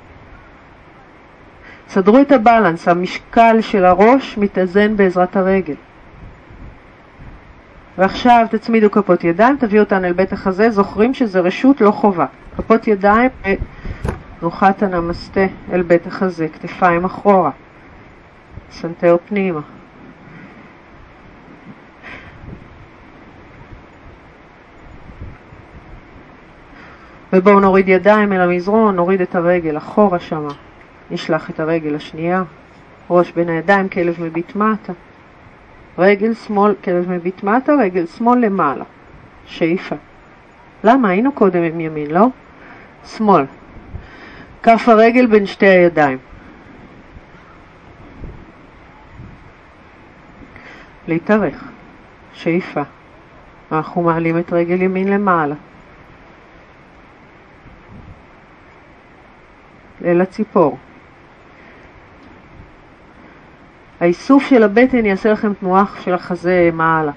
[1.93, 5.75] סדרו את ה balance, המשקל של הראש מתאזן בעזרת הרגל.
[7.99, 12.27] ועכשיו תצמידו כפות ידיים, תביאו אותן אל בית החזה, זוכרים שזה רשות לא חובה.
[12.57, 13.31] כפות ידיים,
[14.43, 17.51] תנוחת הנמסטה אל בית החזה, כתפיים אחורה,
[18.71, 19.61] סנטר פנימה.
[27.33, 30.53] ובואו נוריד ידיים אל המזרון, נוריד את הרגל אחורה שמה,
[31.13, 32.43] נשלח את הרגל השנייה,
[33.11, 34.93] ראש בין הידיים, כלב מביט מטה.
[35.99, 38.85] רגל שמאל, כלב מביט מטה, רגל שמאל למעלה.
[39.47, 39.97] שאיפה.
[40.85, 41.09] למה?
[41.09, 42.27] היינו קודם עם ימין, לא?
[43.05, 43.45] שמאל.
[44.63, 46.19] כף הרגל בין שתי הידיים.
[51.09, 51.65] להתארך.
[52.33, 52.83] שאיפה.
[53.73, 55.55] אנחנו מעלים את רגל ימין למעלה.
[60.05, 60.79] אל הציפור.
[64.03, 67.13] האיסוף של הבטן יעשה לכם תנועה של החזה מעלה.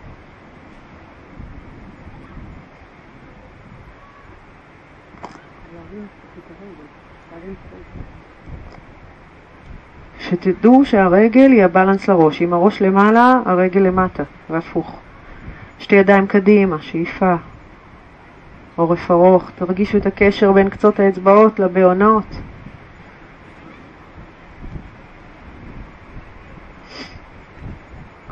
[10.19, 12.41] שתדעו שהרגל היא הבלנס לראש.
[12.41, 15.00] אם הראש למעלה, הרגל למטה, והפוך.
[15.80, 17.36] שתי ידיים קדימה, שאיפה.
[18.76, 22.41] עורף ארוך, תרגישו את הקשר בין קצות האצבעות לבעונות.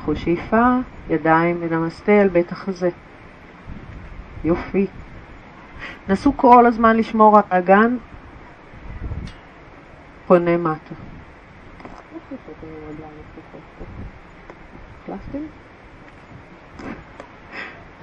[0.04, 0.78] קחו שאיפה,
[1.10, 2.90] ידיים ונמסטה על בית החזה.
[4.44, 4.88] יופי.
[6.10, 7.98] נסו כל הזמן לשמור על האגן
[10.28, 10.96] פונה מטה.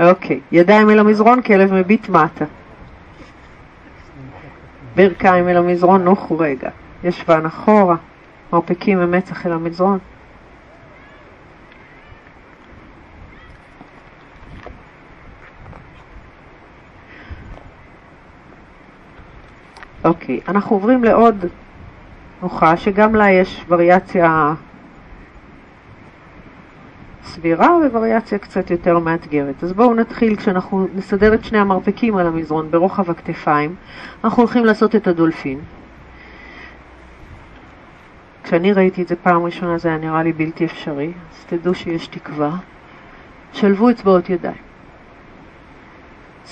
[0.01, 2.45] אוקיי, ידיים אל המזרון, כלב מביט מטה.
[4.97, 6.71] ברכיים אל המזרון, נוחו רגע.
[7.05, 7.97] ישבן אחורה,
[8.53, 9.99] מרפקים ממצח אל המזרון.
[20.05, 21.45] אוקיי, אנחנו עוברים לעוד
[22.43, 24.55] נוחה שגם לה יש וריאציה
[27.25, 29.65] סבירה ווריאציה קצת יותר מאתגרת.
[29.65, 33.75] אז בואו נתחיל כשאנחנו נסדר את שני המרפקים על המזרון ברוחב הכתפיים.
[34.25, 35.61] אנחנו הולכים לעשות את הדולפין.
[38.45, 42.07] כשאני ראיתי את זה פעם ראשונה זה היה נראה לי בלתי אפשרי, אז תדעו שיש
[42.07, 42.57] תקווה.
[43.53, 44.70] שלבו אצבעות ידיים.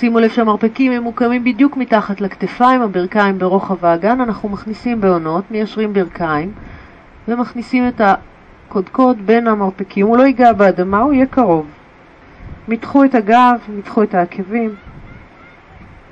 [0.01, 5.93] שימו לב שהמרפקים הם מוקמים בדיוק מתחת לכתפיים, הברכיים ברוחב האגן, אנחנו מכניסים בעונות, מיישרים
[5.93, 6.53] ברכיים
[7.29, 11.67] ומכניסים את הקודקוד בין המרפקים, הוא לא ייגע באדמה, הוא יהיה קרוב.
[12.69, 14.75] מתחו את הגב, מתחו את העקבים,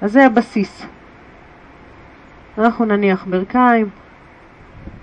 [0.00, 0.86] אז זה הבסיס.
[2.58, 3.88] אנחנו נניח ברכיים,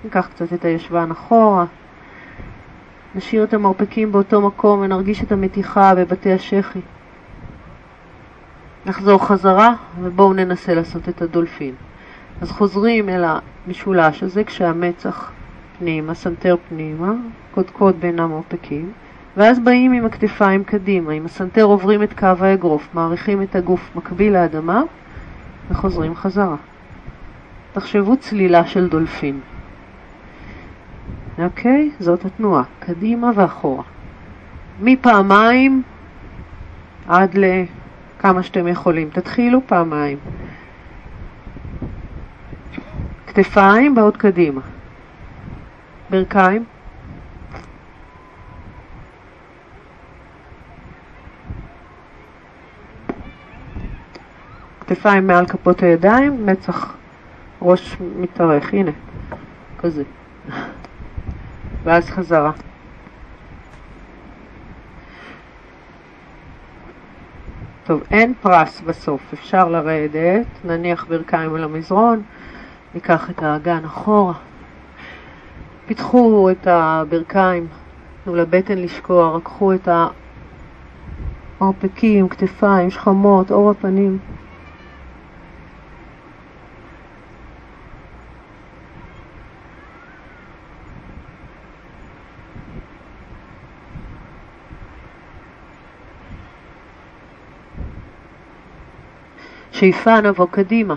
[0.04, 1.66] ניקח קצת את הישבן אחורה,
[3.16, 6.80] נשאיר את המרפקים באותו מקום ונרגיש את המתיחה בבתי השחי.
[8.86, 11.76] נחזור חזרה ובואו ננסה לעשות את הדולפין.
[12.42, 13.24] אז חוזרים אל
[13.68, 15.32] המשולש הזה כשהמצח
[15.80, 17.14] פנימה, סנטר פנימה,
[17.54, 18.92] קודקוד בין המרפקים,
[19.38, 24.34] ואז באים עם הכתפיים קדימה, עם הסנטר עוברים את קו האגרוף, מאריכים את הגוף מקביל
[24.34, 24.82] לאדמה
[25.72, 26.56] וחוזרים חזרה.
[27.74, 29.40] תחשבו צלילה של דולפין.
[31.38, 31.92] אוקיי?
[32.00, 33.84] זאת התנועה, קדימה ואחורה.
[34.82, 35.82] מפעמיים
[37.08, 37.64] עד ל...
[38.24, 39.10] כמה שאתם יכולים.
[39.10, 40.18] תתחילו פעמיים.
[43.28, 44.62] כתפיים באות קדימה.
[46.10, 46.64] ברכיים.
[54.80, 56.96] כתפיים מעל כפות הידיים, מצח
[57.62, 58.92] ראש מתארך, הנה,
[59.82, 60.04] כזה.
[61.86, 62.52] ואז חזרה.
[67.86, 72.22] טוב, אין פרס בסוף, אפשר לרדת, נניח ברכיים על המזרון,
[72.94, 74.34] ניקח את האגן אחורה,
[75.86, 77.68] פיתחו את הברכיים,
[78.24, 79.88] תנו לבטן לשקוע, רקחו את
[81.60, 84.20] העורפקים, כתפיים, שכמות, עור הפנים.
[99.74, 100.96] שאיפה נבוא קדימה.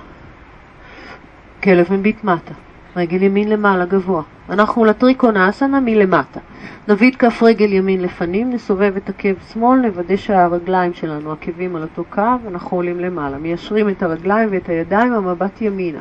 [1.63, 2.55] כלב מביט מטה.
[2.97, 4.23] רגל ימין למעלה גבוה.
[4.51, 6.41] אנחנו לטריקון אסנה מלמטה.
[6.89, 11.83] נביא את כף רגל ימין לפנים, נסובב את עקב שמאל, נוודא שהרגליים שלנו עקבים על
[11.83, 13.39] אותו קו, אנחנו עולים למעלה.
[13.39, 16.01] מיישרים את הרגליים ואת הידיים, המבט ימינה.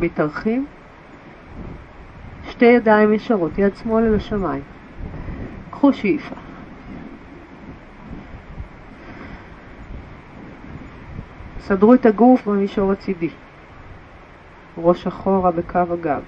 [0.00, 0.66] מתארחים.
[2.50, 4.62] שתי ידיים ישרות, יד שמאל אל השמיים.
[5.70, 6.45] קחו שאיפה.
[11.68, 13.30] סדרו את הגוף במישור הצידי.
[14.78, 16.22] ראש אחורה בקו הגב.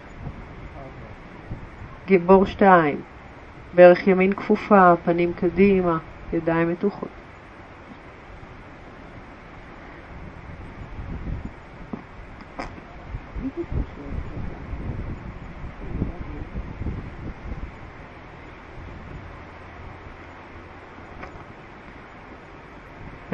[2.06, 2.96] גיבור שתיים,
[3.74, 5.98] ברך ימין כפופה, פנים קדימה,
[6.32, 7.17] ידיים מתוחות.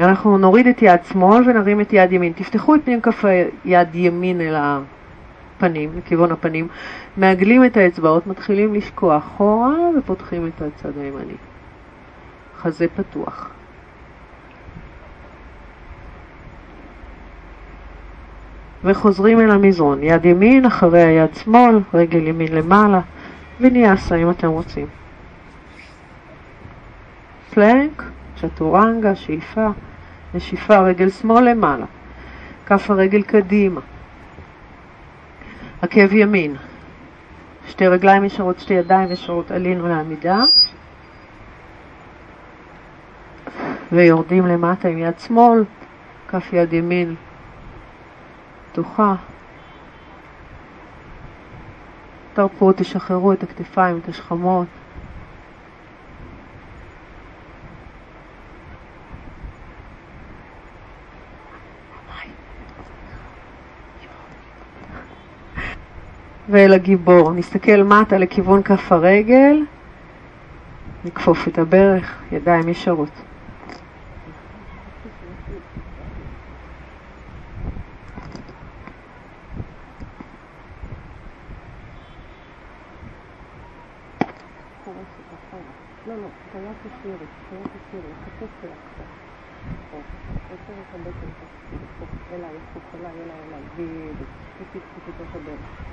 [0.05, 2.33] אנחנו נוריד את יד שמאל ונרים את יד ימין.
[2.33, 3.23] תפתחו את פנים כף
[3.65, 6.67] יד ימין אל הפנים, לכיוון הפנים,
[7.17, 11.35] מעגלים את האצבעות, מתחילים לשקוע אחורה ופותחים את הצד הימני.
[12.61, 13.49] חזה פתוח.
[18.83, 22.99] וחוזרים אל המזרון, יד ימין אחרי היד שמאל, רגל ימין למעלה,
[23.61, 24.87] וניאסה אם אתם רוצים.
[27.53, 28.03] פלנק,
[28.41, 29.67] צ'טורנגה, שאיפה,
[30.35, 31.85] נשיפה רגל שמאל למעלה,
[32.65, 33.81] כף הרגל קדימה,
[35.81, 36.55] עקב ימין,
[37.67, 40.43] שתי רגליים ישרות, שתי ידיים ישרות, עלינו לעמידה
[43.91, 45.63] ויורדים למטה עם יד שמאל,
[46.27, 47.15] כף יד ימין
[48.71, 49.15] פתוחה.
[52.33, 54.67] תרפו, תשחררו את הכתפיים, את השכמות.
[66.49, 67.31] ואל הגיבור.
[67.31, 69.61] נסתכל מטה לכיוון כף הרגל,
[71.05, 73.09] נכפוף את הברך, ידיים ישרות.
[86.07, 86.27] לא, לא,
[92.31, 94.29] אליי, אליי, אליי, בדיוק,
[94.73, 95.84] תפתחי את הברך.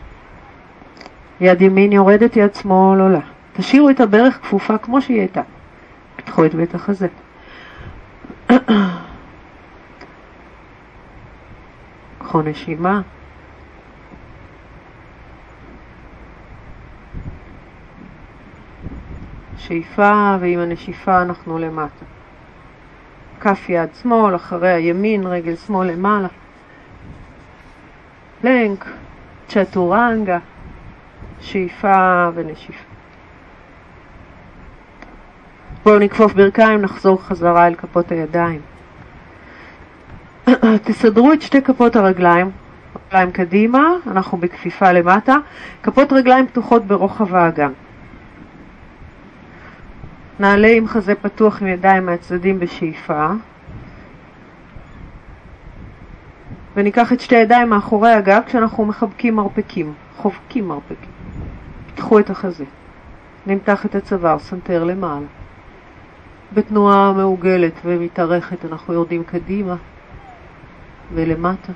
[1.43, 3.20] יד ימין יורדת, יד שמאל עולה.
[3.53, 5.43] תשאירו את הברך כפופה כמו שהיא הייתה.
[6.16, 7.09] פתחו את בית החזה.
[12.18, 13.01] קחו נשימה.
[19.57, 22.05] שאיפה, ועם הנשיפה אנחנו למטה.
[23.40, 26.28] כף יד שמאל, אחרי הימין, רגל שמאל למעלה.
[28.40, 28.86] פלנק,
[29.49, 30.38] צ'טורנגה.
[31.43, 32.84] שאיפה ונשיפה.
[35.84, 38.61] בואו נכפוף ברכיים, נחזור חזרה אל כפות הידיים.
[40.84, 42.51] תסדרו את שתי כפות הרגליים,
[43.07, 45.36] רגליים קדימה, אנחנו בכפיפה למטה,
[45.82, 47.72] כפות רגליים פתוחות ברוחב האגן.
[50.40, 53.26] נעלה עם חזה פתוח עם ידיים מהצדדים בשאיפה,
[56.76, 61.12] וניקח את שתי הידיים מאחורי הגב כשאנחנו מחבקים מרפקים, חובקים מרפקים.
[61.97, 62.64] קחו את החזה.
[63.47, 65.26] נמתח את הצוואר, סנטר למעלה.
[66.55, 69.76] בתנועה מעוגלת ומתארכת אנחנו יורדים קדימה
[71.14, 71.72] ולמטה.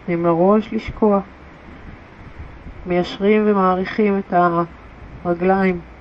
[0.00, 1.20] נותנים לראש לשקוע.
[2.86, 4.34] מיישרים ומעריכים את
[5.24, 5.93] הרגליים.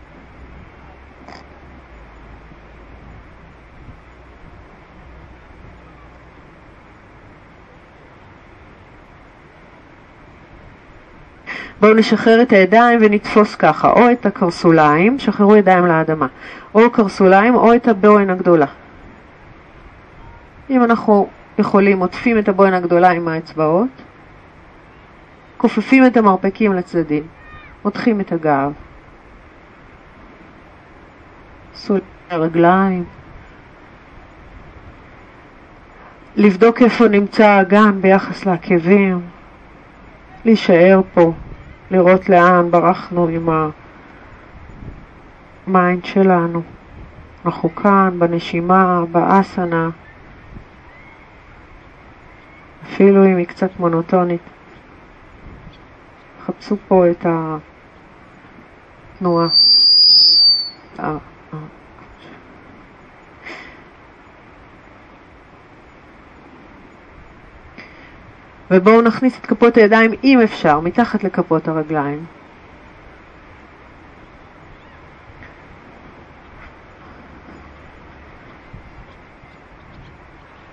[11.84, 16.28] בואו נשחרר את הידיים ונתפוס ככה, או את הקרסוליים, שחררו ידיים לאדמה,
[16.76, 18.66] או קרסוליים או את הבוהן הגדולה.
[20.70, 21.28] אם אנחנו
[21.60, 23.90] יכולים, עוטפים את הבוהן הגדולה עם האצבעות,
[25.58, 27.24] כופפים את המרפקים לצדדים,
[27.84, 28.72] מותחים את הגב,
[31.76, 33.04] סולי הרגליים,
[36.36, 39.22] לבדוק איפה נמצא האגן ביחס לעקבים,
[40.46, 41.34] להישאר פה,
[41.92, 43.50] לראות לאן ברחנו עם
[45.68, 46.62] ה mind שלנו.
[47.46, 49.90] אנחנו כאן, בנשימה, באסנה,
[52.84, 54.42] אפילו אם היא קצת מונוטונית.
[56.46, 57.26] חפשו פה את
[59.16, 59.48] התנועה.
[68.76, 72.26] ובואו נכניס את כפות הידיים, אם אפשר, מתחת לכפות הרגליים.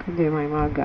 [0.06, 0.84] קדימה עם האגן.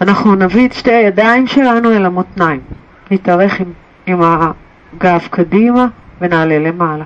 [0.00, 2.60] אנחנו נביא את שתי הידיים שלנו אל המותניים.
[3.10, 3.72] נתארך עם,
[4.06, 5.86] עם הגב קדימה
[6.20, 7.04] ונעלה למעלה.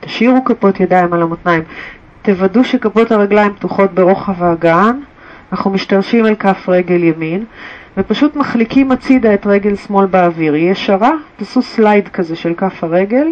[0.00, 1.62] תשאירו כפות ידיים על המותניים.
[2.22, 5.00] תוודאו שכפות הרגליים פתוחות ברוחב האגן.
[5.52, 7.44] אנחנו משתרשים אל כף רגל ימין
[7.96, 10.52] ופשוט מחליקים הצידה את רגל שמאל באוויר.
[10.52, 13.26] היא ישרה, תעשו סלייד כזה של כף הרגל.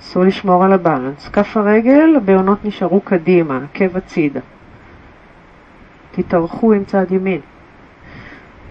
[0.00, 1.28] אסור לשמור על הבאלנס.
[1.28, 4.40] כף הרגל, הבעונות נשארו קדימה, עקב הצידה.
[6.22, 7.40] תתארכו עם צד ימין.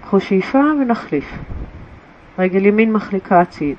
[0.01, 1.37] קחו שאיפה ונחליף.
[2.39, 3.75] רגל ימין מחליקה הציד.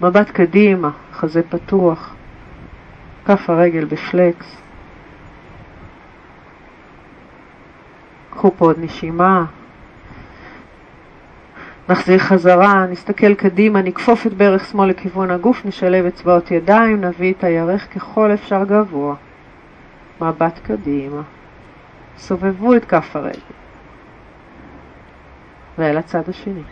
[0.00, 2.14] מבט קדימה, חזה פתוח.
[3.24, 4.56] כף הרגל בפלקס.
[8.30, 9.44] קחו פה עוד נשימה.
[11.88, 17.44] נחזיר חזרה, נסתכל קדימה, נכפוף את ברך שמאל לכיוון הגוף, נשלב אצבעות ידיים, נביא את
[17.44, 19.14] הירך ככל אפשר גבוה.
[20.20, 21.22] מבט קדימה.
[22.18, 23.38] סובבו את כף הרגל
[25.78, 26.62] ואל הצד השני.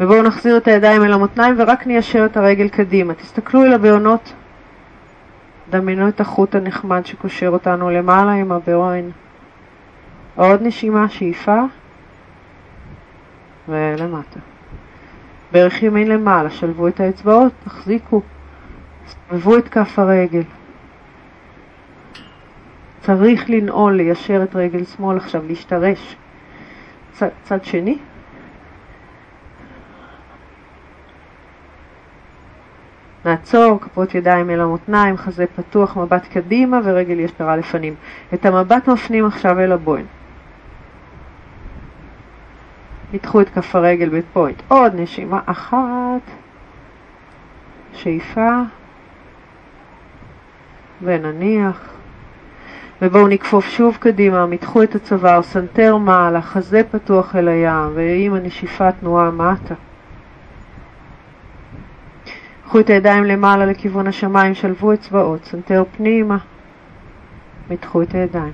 [0.00, 3.14] ובואו נחזיר את הידיים אל המותניים ורק ניישר את הרגל קדימה.
[3.14, 4.32] תסתכלו אל הבעונות,
[5.70, 9.10] דמיינו את החוט הנחמד שקושר אותנו למעלה עם הבעוין.
[10.36, 11.62] עוד נשימה, שאיפה
[13.68, 14.40] ולמטה.
[15.52, 18.22] ברך ימין למעלה, שלבו את האצבעות, תחזיקו,
[19.06, 20.42] סובבו את כף הרגל.
[23.00, 26.16] צריך לנעול, ליישר את רגל שמאל עכשיו, להשתרש.
[27.12, 27.98] צד, צד שני.
[33.24, 37.94] נעצור, כפות ידיים אל המותניים, חזה פתוח, מבט קדימה ורגל ישרה לפנים.
[38.34, 40.06] את המבט מפנים עכשיו אל הבוין.
[43.12, 44.62] ניתחו את כף הרגל בפוינט.
[44.68, 46.22] עוד נשימה אחת,
[47.92, 48.60] שאיפה,
[51.02, 51.99] ונניח.
[53.02, 58.92] ובואו נכפוף שוב קדימה, מתחו את הצוואר, סנטר מעלה, חזה פתוח אל הים, ועם הנשיפה
[58.92, 59.74] תנועה מטה.
[62.64, 66.36] קחו את הידיים למעלה לכיוון השמיים, שלבו אצבעות, סנטר פנימה,
[67.70, 68.52] מתחו את הידיים.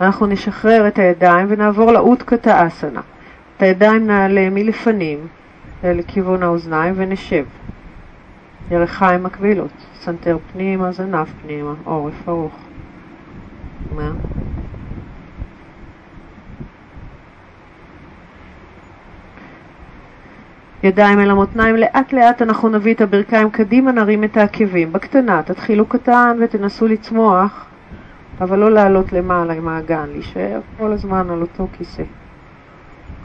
[0.00, 3.00] אנחנו נשחרר את הידיים ונעבור לאוטקטאסנה.
[3.56, 5.26] את הידיים נעלה מלפנים
[5.84, 7.44] לכיוון האוזניים ונשב.
[8.70, 12.54] ירכיים מקבילות, סנטר פנימה, זנב פנימה, עורף ארוך.
[13.96, 14.12] מה?
[20.82, 24.92] ידיים אל המותניים, לאט לאט אנחנו נביא את הברכיים קדימה, נרים את העקבים.
[24.92, 27.66] בקטנה, תתחילו קטן ותנסו לצמוח,
[28.40, 32.02] אבל לא לעלות למעלה עם האגן, להישאר כל הזמן על אותו כיסא.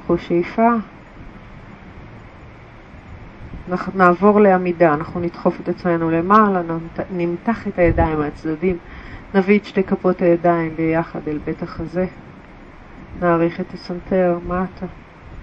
[0.03, 0.69] קחו שאיפה.
[3.95, 6.61] נעבור לעמידה, אנחנו נדחוף את עצמנו למעלה,
[7.11, 8.77] נמתח את הידיים מהצדדים,
[9.35, 12.05] נביא את שתי כפות הידיים ביחד אל בית החזה,
[13.21, 14.85] נעריך את הסנטר מטה,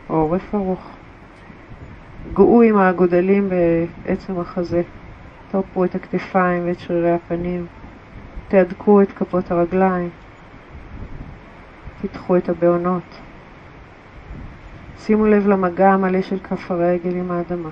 [0.07, 0.91] עורף ארוך.
[2.35, 3.49] גאו עם האגודלים
[4.05, 4.83] בעצם החזה,
[5.51, 7.67] תרפו את הכתפיים ואת שרירי הפנים,
[8.49, 10.11] תהדקו את כפות הרגליים,
[12.01, 13.19] פיתחו את הבעונות.
[14.99, 17.71] שימו לב למגע המלא של כף הרגל עם האדמה.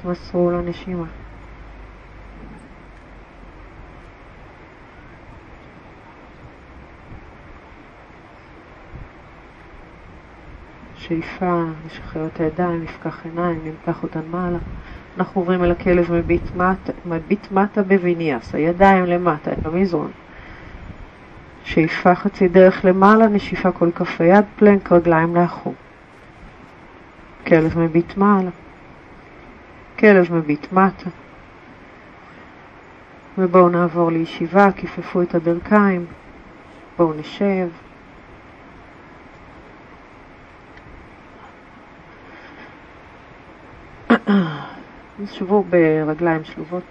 [0.00, 1.04] תתמסרו לנשימה.
[10.94, 14.58] שאיפה, נשחרר את הידיים, נפקח עיניים, נמתח אותן מעלה,
[15.18, 20.10] אנחנו עוברים אל הכלב מביט מטה, מביט מטה בוויניאס, הידיים למטה, אל המזרון.
[21.64, 25.74] שאיפה חצי דרך למעלה, נשיפה כל כף היד, פלנק רגליים לאחור.
[27.46, 28.50] כלב מביט מעלה,
[30.00, 31.10] כלב מביט מטה.
[33.38, 36.06] ובואו נעבור לישיבה, כיפפו את הברכיים,
[36.98, 37.68] בואו נשב.
[45.32, 46.82] שבו ברגליים שלובות.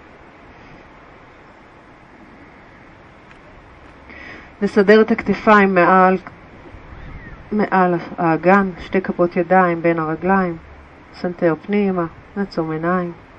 [4.62, 6.18] נסדר את הכתפיים מעל,
[7.52, 10.56] מעל האגן, שתי כפות ידיים בין הרגליים,
[11.14, 12.06] סנטר פנימה,
[12.40, 13.29] נעצום עיניים.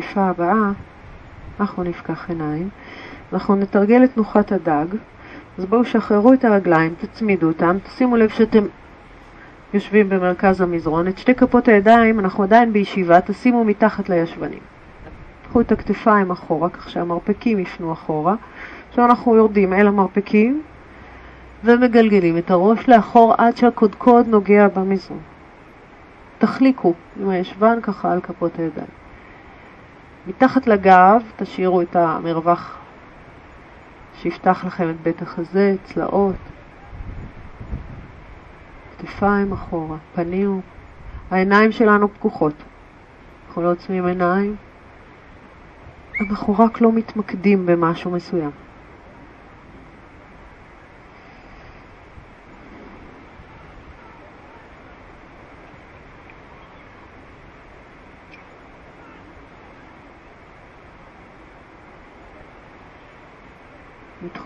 [0.00, 0.70] בשאיפה הבאה
[1.60, 2.68] אנחנו נפקח עיניים,
[3.32, 4.86] אנחנו נתרגל את תנוחת הדג,
[5.58, 8.64] אז בואו שחררו את הרגליים, תצמידו אותם, תשימו לב שאתם
[9.74, 14.58] יושבים במרכז המזרון, את שתי כפות הידיים, אנחנו עדיין בישיבה, תשימו מתחת לישבנים.
[15.48, 18.34] קחו את הכתפיים אחורה, כך שהמרפקים יפנו אחורה.
[18.88, 20.62] עכשיו אנחנו יורדים אל המרפקים
[21.64, 25.20] ומגלגלים את הראש לאחור עד שהקודקוד נוגע במזרון.
[26.38, 28.99] תחליקו עם הישבן ככה על כפות הידיים.
[30.26, 32.78] מתחת לגב תשאירו את המרווח
[34.14, 36.34] שיפתח לכם את בית החזה, צלעות,
[38.98, 40.60] כתפיים אחורה, פנים,
[41.30, 42.54] העיניים שלנו פקוחות.
[43.48, 44.56] אנחנו לא עוצמים עיניים,
[46.20, 48.50] אנחנו רק לא מתמקדים במשהו מסוים.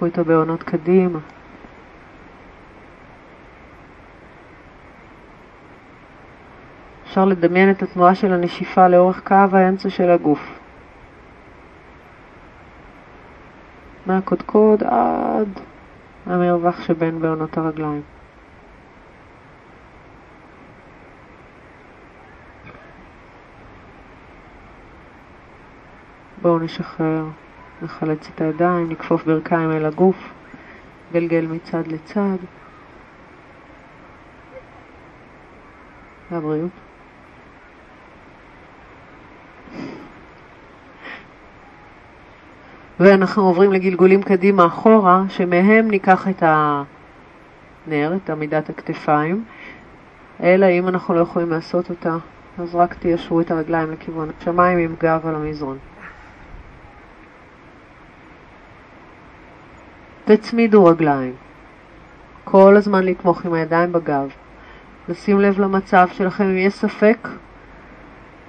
[0.05, 1.18] מתחו את הבעונות קדימה.
[7.05, 10.59] אפשר לדמיין את התנועה של הנשיפה לאורך קו האמצע של הגוף.
[14.07, 15.48] מהקודקוד עד
[16.26, 18.02] המרווח שבין בעונות הרגליים.
[26.42, 27.43] בואו נשחרר.
[27.82, 30.32] נחלץ את הידיים, נכפוף ברכיים אל הגוף,
[31.12, 32.36] גלגל מצד לצד.
[36.32, 36.70] לבריאות.
[43.00, 49.44] ואנחנו עוברים לגלגולים קדימה אחורה, שמהם ניקח את הנר, את עמידת הכתפיים,
[50.42, 52.16] אלא אם אנחנו לא יכולים לעשות אותה,
[52.58, 55.78] אז רק תיישרו את הרגליים לכיוון השמיים עם גב על המזרון.
[60.24, 61.34] תצמידו רגליים.
[62.44, 64.28] כל הזמן לתמוך עם הידיים בגב.
[65.08, 67.28] לשים לב למצב שלכם, אם יש ספק,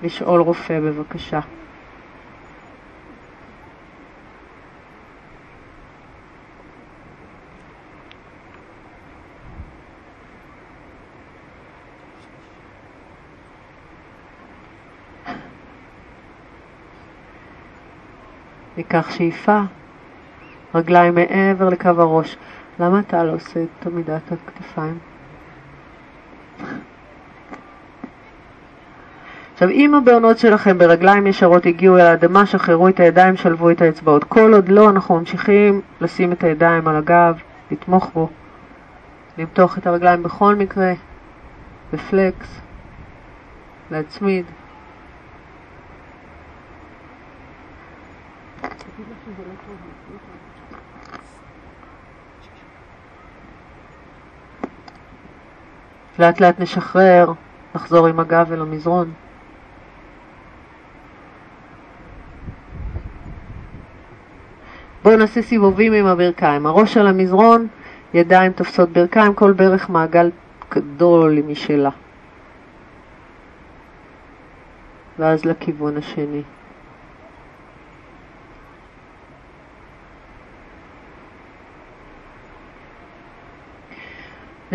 [0.04, 1.40] לשאול רופא בבקשה.
[18.78, 19.62] ניקח שאיפה.
[20.76, 22.38] רגליים מעבר לקו הראש.
[22.80, 24.98] למה אתה לא עושה את עמידת הכתפיים?
[29.54, 34.24] עכשיו, אם הבעונות שלכם ברגליים ישרות הגיעו אל האדמה, שחררו את הידיים, שלבו את האצבעות.
[34.24, 37.38] כל עוד לא, אנחנו ממשיכים לשים את הידיים על הגב,
[37.72, 38.30] לתמוך בו,
[39.38, 40.94] למתוח את הרגליים בכל מקרה,
[41.94, 42.62] בפלקס,
[43.92, 44.46] להצמיד.
[56.20, 57.32] לאט לאט נשחרר,
[57.76, 59.12] נחזור עם הגב אל המזרון.
[65.04, 66.66] בואו נעשה סיבובים עם הברכיים.
[66.66, 67.68] הראש על המזרון,
[68.14, 70.32] ידיים תופסות ברכיים, כל ברך מעגל
[70.72, 71.90] גדול משלה.
[75.20, 76.42] ואז לכיוון השני.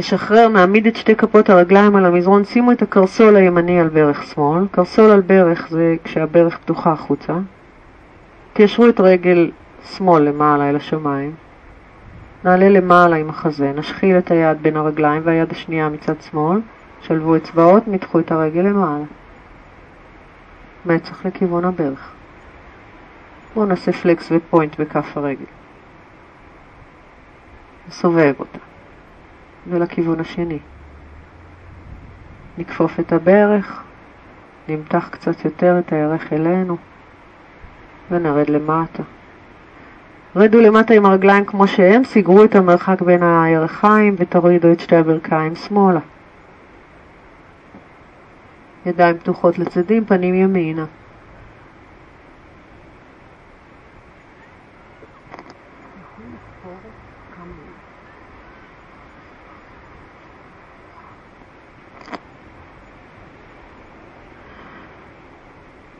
[0.01, 4.67] נשחרר, נעמיד את שתי כפות הרגליים על המזרון, שימו את הקרסול הימני על ברך שמאל.
[4.71, 7.33] קרסול על ברך זה כשהברך פתוחה החוצה,
[8.53, 9.51] תיישרו את רגל
[9.85, 11.35] שמאל למעלה אל השמיים.
[12.45, 16.61] נעלה למעלה עם החזה, נשחיל את היד בין הרגליים והיד השנייה מצד שמאל,
[17.01, 19.05] שלבו אצבעות, מתחו את הרגל למעלה.
[20.87, 22.13] מצח לכיוון הברך.
[23.55, 25.45] בואו נעשה פלקס ופוינט בכף הרגל.
[27.89, 28.70] נסובב אותה.
[29.67, 30.59] ולכיוון השני.
[32.59, 33.83] נכפוף את הברך,
[34.69, 36.77] נמתח קצת יותר את הירך אלינו,
[38.11, 39.03] ונרד למטה.
[40.37, 45.55] רדו למטה עם הרגליים כמו שהם, סגרו את המרחק בין הירכיים ותורידו את שתי הברכיים
[45.55, 46.01] שמאלה.
[48.87, 50.85] ידיים פתוחות לצדים, פנים ימינה.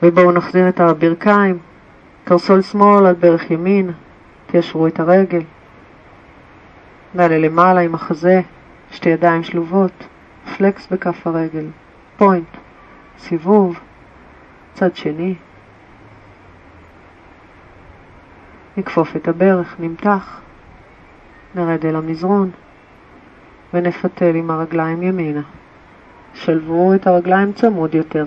[0.03, 1.59] ובואו נחזיר את הברכיים,
[2.25, 3.91] קרסול שמאל על ברך ימין,
[4.47, 5.43] תיישרו את הרגל.
[7.15, 8.41] נעלה למעלה עם החזה,
[8.91, 10.07] שתי ידיים שלובות,
[10.57, 11.67] פלקס בכף הרגל,
[12.17, 12.57] פוינט,
[13.19, 13.81] סיבוב,
[14.75, 15.35] צד שני.
[18.77, 20.41] נכפוף את הברך, נמתח,
[21.55, 22.51] נרד אל המזרון
[23.75, 25.43] ונפתל עם הרגליים ימינה.
[26.35, 28.25] שלבו את הרגליים צמוד יותר.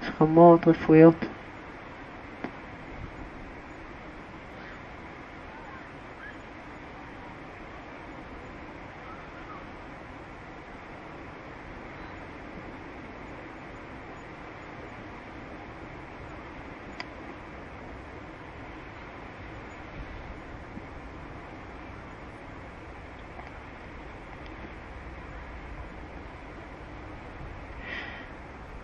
[0.00, 1.39] שכמות רפואיות.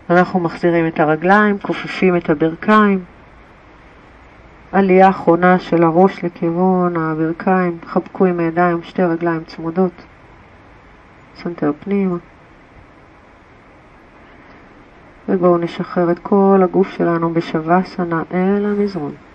[0.09, 3.03] אנחנו מחזירים את הרגליים, כופפים את הברכיים.
[4.71, 9.91] עלייה אחרונה של הראש לכיוון הברכיים, חבקו עם הידיים, שתי רגליים צמודות.
[11.35, 12.17] סנטר פנימה.
[15.29, 19.26] ובואו נשחרר את כל הגוף שלנו בשוואסנה אל המזרון.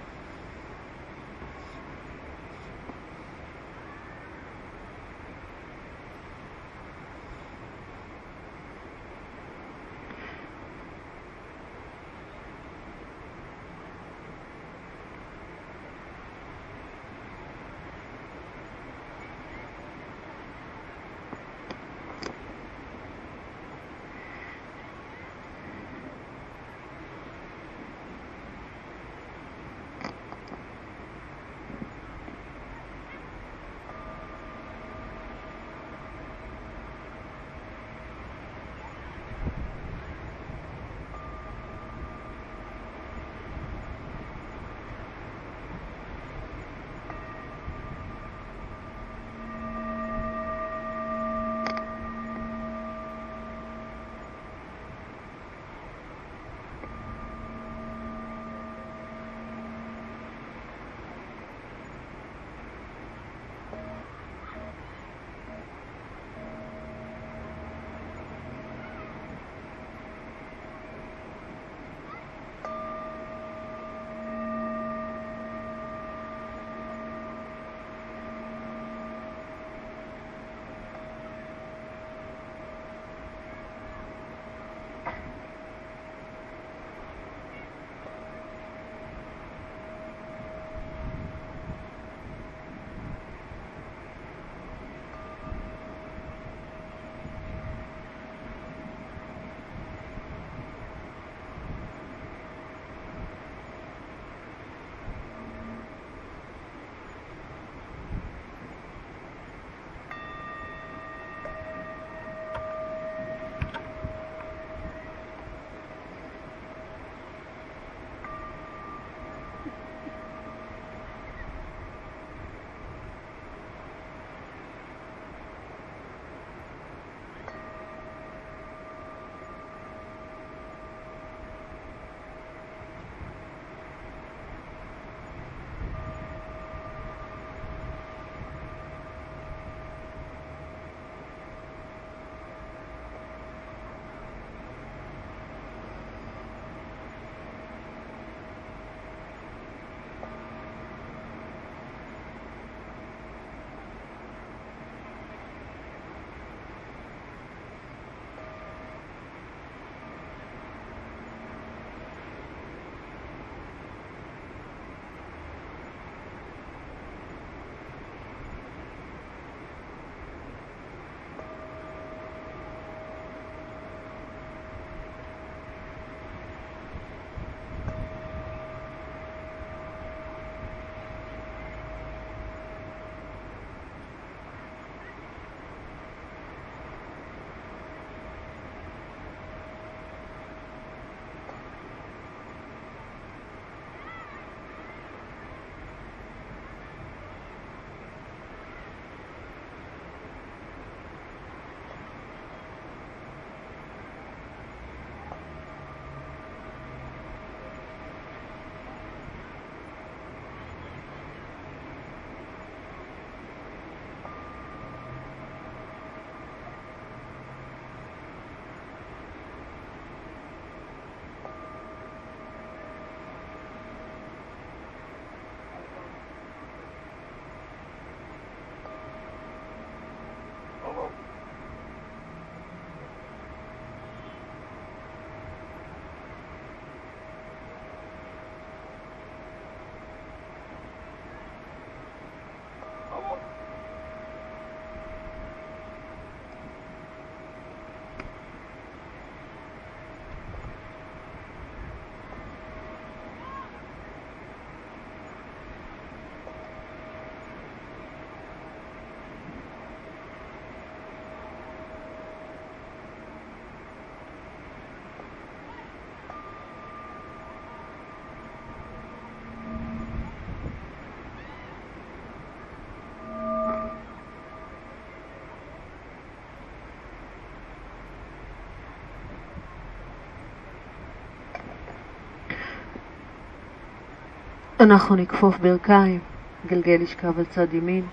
[284.83, 286.21] אנחנו נכפוף ברכיים,
[286.67, 288.05] גלגל ישכב על צד ימין.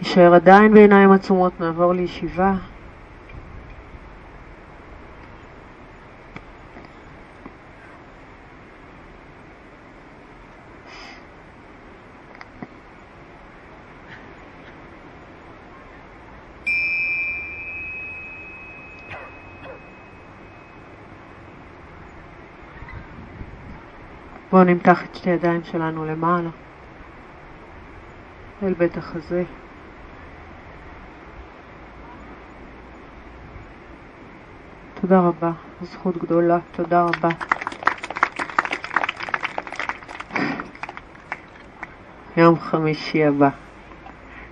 [0.00, 2.54] נשאר עדיין בעיניים עצומות, נעבור לישיבה.
[24.60, 26.48] בואו נמתח את שתי הידיים שלנו למעלה,
[28.62, 29.42] אל בית החזה.
[35.00, 35.50] תודה רבה,
[35.82, 37.28] זכות גדולה, תודה רבה.
[42.36, 43.48] יום חמישי הבא.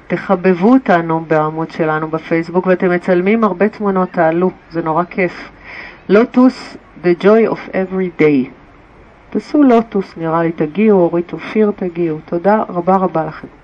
[0.06, 5.50] תחבבו אותנו בעמוד שלנו בפייסבוק ואתם מצלמים הרבה תמונות, תעלו, זה נורא כיף.
[6.08, 8.57] לוטוס, the joy of every day.
[9.38, 12.18] תעשו לוטוס נראה לי, תגיעו, אורית אופיר תגיעו.
[12.24, 13.57] תודה רבה רבה לכם.